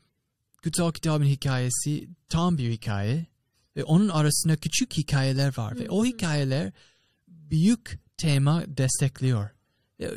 [0.62, 3.26] Kutsal Kitabın hikayesi tam bir hikaye.
[3.76, 5.78] Ve onun arasında küçük hikayeler var.
[5.78, 6.72] Ve o hikayeler
[7.28, 9.50] büyük tema destekliyor.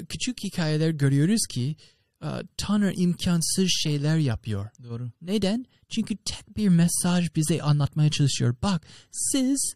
[0.09, 1.75] Küçük hikayeler görüyoruz ki
[2.21, 4.69] a, Tanrı imkansız şeyler yapıyor.
[4.83, 5.11] doğru.
[5.21, 5.65] Neden?
[5.89, 8.55] Çünkü tek bir mesaj bize anlatmaya çalışıyor.
[8.63, 9.73] Bak siz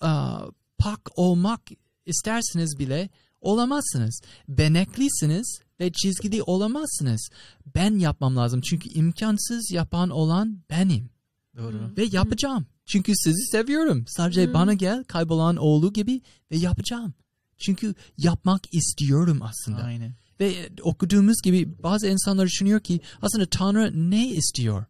[0.00, 0.46] aa,
[0.78, 1.62] pak olmak
[2.06, 3.08] isterseniz bile
[3.40, 4.20] olamazsınız.
[4.48, 7.28] Beneklisiniz ve çizgili olamazsınız.
[7.74, 8.60] Ben yapmam lazım.
[8.60, 11.10] Çünkü imkansız yapan olan benim.
[11.56, 11.92] Doğru.
[11.96, 12.66] Ve yapacağım.
[12.86, 14.04] Çünkü sizi seviyorum.
[14.08, 14.54] Sadece Hmm.
[14.54, 16.20] bana gel kaybolan oğlu gibi
[16.50, 17.14] ve yapacağım.
[17.58, 19.82] Çünkü yapmak istiyorum aslında.
[19.82, 20.14] Aynen.
[20.40, 24.84] Ve okuduğumuz gibi bazı insanlar düşünüyor ki aslında Tanrı ne istiyor?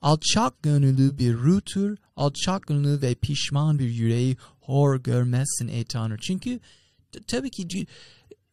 [0.00, 6.16] Alçak gönüllü bir ruhtur, alçak gönüllü ve pişman bir yüreği hor görmezsin ey Tanrı.
[6.18, 6.60] Çünkü
[7.26, 7.86] tabii ki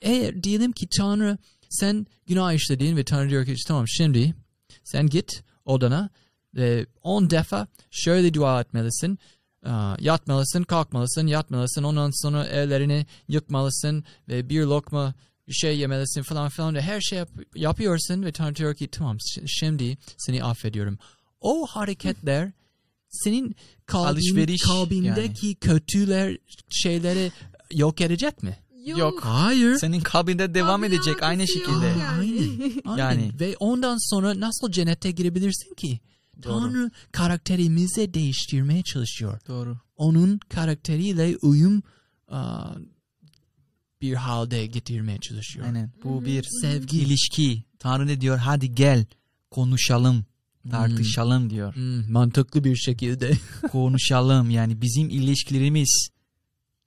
[0.02, 1.38] eğer diyelim ki Tanrı
[1.70, 4.36] sen günah işledin ve Tanrı diyor ki tamam şimdi
[4.84, 6.10] sen git odana
[6.56, 9.20] ve on defa şöyle dua etmelisin.
[10.00, 11.84] Yatmalısın, kalkmalısın, yatmalısın.
[11.84, 15.14] Ondan sonra ellerini yıkmalısın ve bir lokma
[15.52, 19.18] şey yemelisin falan filan ve her şey yap- yapıyorsun ve Tanrı diyor ki tamam
[19.48, 21.00] şimdi seni affediyorum.
[21.42, 22.52] O hareketler
[23.10, 23.56] senin
[23.86, 26.38] kalbin, Alışveriş kalbindeki kötüler
[26.70, 27.32] şeyleri
[27.74, 28.58] yok edecek mi?
[28.98, 29.20] Yok.
[29.24, 29.76] Hayır.
[29.76, 31.86] Senin kalbinde devam Abi edecek aynı yok şekilde.
[31.86, 32.04] yani.
[32.20, 32.72] Aynen.
[32.86, 32.98] Aynen.
[32.98, 33.32] Yani.
[33.40, 36.00] Ve ondan sonra nasıl cennete girebilirsin ki?
[36.44, 36.60] Doğru.
[36.60, 39.40] Tanrı karakterimizi değiştirmeye çalışıyor.
[39.48, 39.78] Doğru.
[39.98, 41.84] Onun karakteriyle uyum
[42.28, 42.72] aa,
[44.02, 45.66] bir halde getirmeye çalışıyor.
[45.66, 45.92] Aynen.
[46.04, 46.98] Bu bir Sevgi.
[47.02, 47.64] ilişki.
[47.80, 48.38] Tanrı ne diyor?
[48.38, 49.06] Hadi gel
[49.52, 50.26] konuşalım,
[50.72, 51.76] tartışalım diyor.
[51.76, 53.32] Hmm, mantıklı bir şekilde.
[53.72, 56.10] konuşalım yani bizim ilişkilerimiz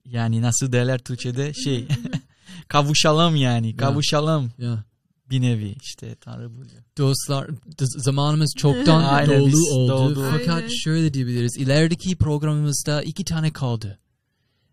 [0.04, 1.88] yani nasıl derler Türkçe'de şey
[2.68, 4.84] kavuşalım yani kavuşalım ya.
[5.30, 6.82] bir nevi işte Tanrı buluyor.
[6.98, 9.88] Dostlar zamanımız çoktan Aynen, dolu oldu.
[9.92, 10.26] doldu.
[10.30, 10.68] Fakat Aynen.
[10.84, 11.56] şöyle diyebiliriz.
[11.56, 13.98] İlerideki programımızda iki tane kaldı.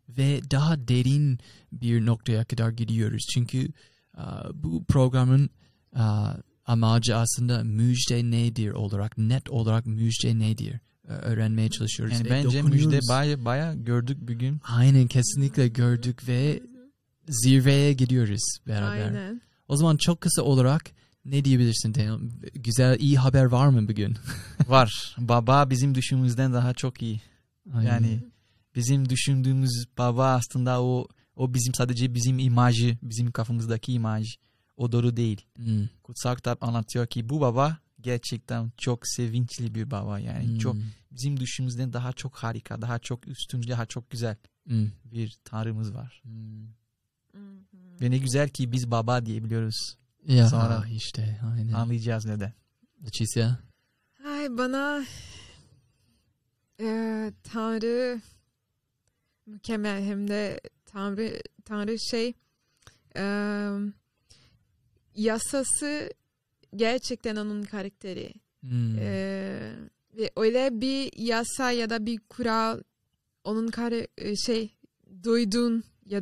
[0.10, 1.40] Ve daha derin
[1.72, 3.26] bir noktaya kadar gidiyoruz.
[3.34, 3.68] Çünkü
[4.18, 5.50] aa, bu programın
[5.96, 6.34] aa,
[6.66, 10.80] amacı aslında müjde nedir olarak, net olarak müjde nedir
[11.14, 12.16] öğrenmeye çalışıyoruz.
[12.16, 12.86] Yani ve bence dokunuyoruz.
[12.86, 14.62] müjde baya, baya gördük bugün.
[14.64, 16.64] Aynen kesinlikle gördük ve
[17.28, 19.05] zirveye gidiyoruz beraber.
[19.05, 19.41] Aynen.
[19.68, 20.91] O zaman çok kısa olarak
[21.26, 22.20] ne diyebilirsin Daniel?
[22.53, 24.18] Güzel, iyi haber var mı bugün?
[24.68, 25.16] Var.
[25.18, 27.22] Baba bizim düşündüğümüzden daha çok iyi.
[27.74, 27.89] Aynen.
[27.89, 28.20] Yani
[28.76, 34.38] bizim düşündüğümüz baba aslında o o bizim sadece bizim imajı, bizim kafamızdaki imaj.
[34.78, 35.45] O doğru değil.
[35.55, 40.76] Hmm, Kutsal kitap anlatıyor ki bu baba gerçekten çok sevinçli bir baba yani hmm, çok
[41.12, 44.36] bizim düşündüğümüzden daha çok harika, daha çok üstün, daha çok güzel
[44.68, 46.22] hmm, bir tanrımız var.
[46.24, 46.68] hmm.
[48.01, 49.97] Ve ne güzel ki biz baba diyebiliyoruz.
[50.28, 51.74] Ya Sonra- işte aynen.
[51.74, 52.53] Anlayacağız neden.
[53.05, 53.57] Leticia.
[54.26, 55.05] Ay bana
[56.80, 58.22] eee, Tanrı
[59.45, 62.34] mükemmel hem de Tanrı Tanrı şey
[63.16, 63.91] eee,
[65.16, 66.10] yasası
[66.76, 68.34] gerçekten onun karakteri.
[68.62, 69.74] Hmm, Eee,
[70.18, 72.80] ve öyle bir yasa ya da bir kural
[73.43, 74.76] onun kare, e, şey
[75.24, 76.22] duydun ya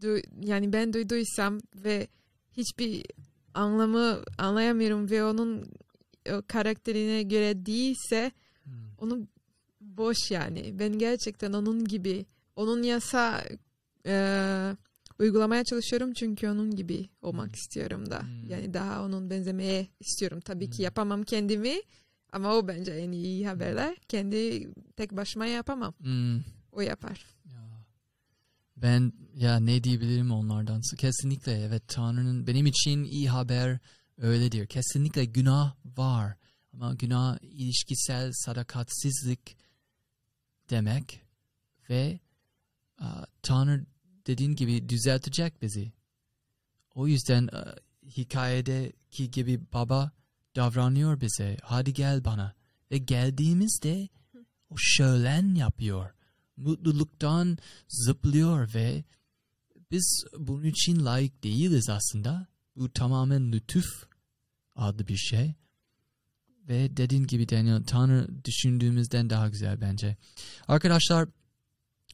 [0.00, 2.06] du- yani ben duyduysam ve
[2.56, 3.04] hiçbir
[3.54, 5.64] anlamı anlayamıyorum ve onun
[6.46, 8.32] karakterine göre değilse
[8.64, 9.26] hmm, onu
[9.80, 10.78] boş yani.
[10.78, 13.44] Ben gerçekten onun gibi onun yasa
[14.06, 14.76] e,
[15.18, 17.54] uygulamaya çalışıyorum çünkü onun gibi olmak Hmm.
[17.54, 18.22] istiyorum da.
[18.22, 18.48] Hmm.
[18.50, 20.40] Yani daha onun benzemeye istiyorum.
[20.40, 20.84] Tabii ki Hmm.
[20.84, 21.80] yapamam kendimi
[22.32, 23.96] ama o bence en iyi haberler.
[24.08, 25.94] Kendi tek başıma yapamam.
[25.98, 26.40] hmm.
[26.72, 27.26] O yapar.
[27.44, 27.86] Ya.
[28.76, 30.80] Ben ya ne diyebilirim onlardan?
[30.98, 33.78] Kesinlikle evet Tanrı'nın benim için iyi haber
[34.18, 34.66] öyledir.
[34.66, 36.36] Kesinlikle günah var.
[36.72, 39.56] Ama günah ilişkisel sadakatsizlik
[40.70, 41.20] demek
[41.90, 42.20] ve
[42.98, 43.86] a, Tanrı
[44.26, 45.92] dediğin gibi düzeltecek bizi.
[46.94, 47.74] O yüzden a,
[48.04, 50.12] hikayedeki gibi baba
[50.56, 51.56] davranıyor bize.
[51.62, 52.54] Hadi gel bana.
[52.90, 54.08] Ve geldiğimizde
[54.70, 56.10] o şölen yapıyor.
[56.56, 59.04] Mutluluktan zıplıyor ve
[59.90, 62.46] biz bunun için layık değiliz aslında.
[62.76, 63.86] Bu tamamen lütuf
[64.76, 65.54] adlı bir şey.
[66.68, 70.16] Ve dediğin gibi Daniel, Tanrı düşündüğümüzden daha güzel bence.
[70.68, 71.28] Arkadaşlar,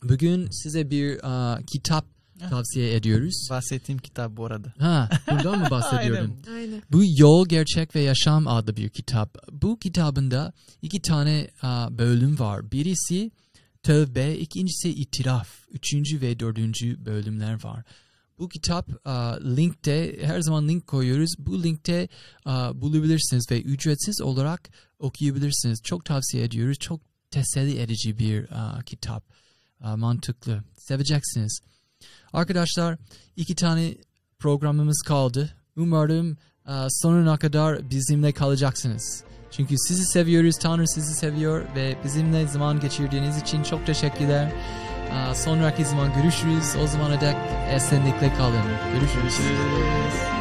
[0.03, 2.18] bugün size bir aa, kitap
[2.51, 3.47] tavsiye ediyoruz.
[3.51, 4.73] Bahsettiğim kitap bu arada.
[4.79, 6.37] Ha, bundan mı bahsediyordun?
[6.55, 6.83] Aynen.
[6.91, 9.37] Bu Yol, Gerçek ve Yaşam adlı bir kitap.
[9.53, 12.73] Bu kitabında iki tane a, bölüm var.
[12.73, 13.31] Birisi
[13.83, 15.49] tövbe, ikincisi itiraf.
[15.71, 17.85] Üçüncü ve dördüncü bölümler var.
[18.39, 21.35] Bu kitap a, linkte, her zaman link koyuyoruz.
[21.39, 22.09] Bu linkte
[22.45, 25.83] a, bulabilirsiniz ve ücretsiz olarak okuyabilirsiniz.
[25.85, 26.79] Çok tavsiye ediyoruz.
[26.79, 29.25] Çok teselli edici bir a, kitap.
[29.81, 30.63] A, mantıklı.
[30.77, 31.61] Seveceksiniz.
[32.33, 32.97] Arkadaşlar
[33.37, 33.95] iki tane
[34.39, 35.55] programımız kaldı.
[35.77, 36.37] Umarım
[36.69, 39.25] e, sonuna kadar bizimle kalacaksınız.
[39.51, 44.53] Çünkü sizi seviyoruz, Tanrı sizi seviyor ve bizimle zaman geçirdiğiniz için çok teşekkürler.
[45.13, 46.77] E, Sonraki zaman görüşürüz.
[46.85, 47.37] O zamana dek
[47.73, 48.63] esenlikle kalın.
[48.93, 49.39] Görüşürüz.
[49.39, 50.38] Görüşürüz.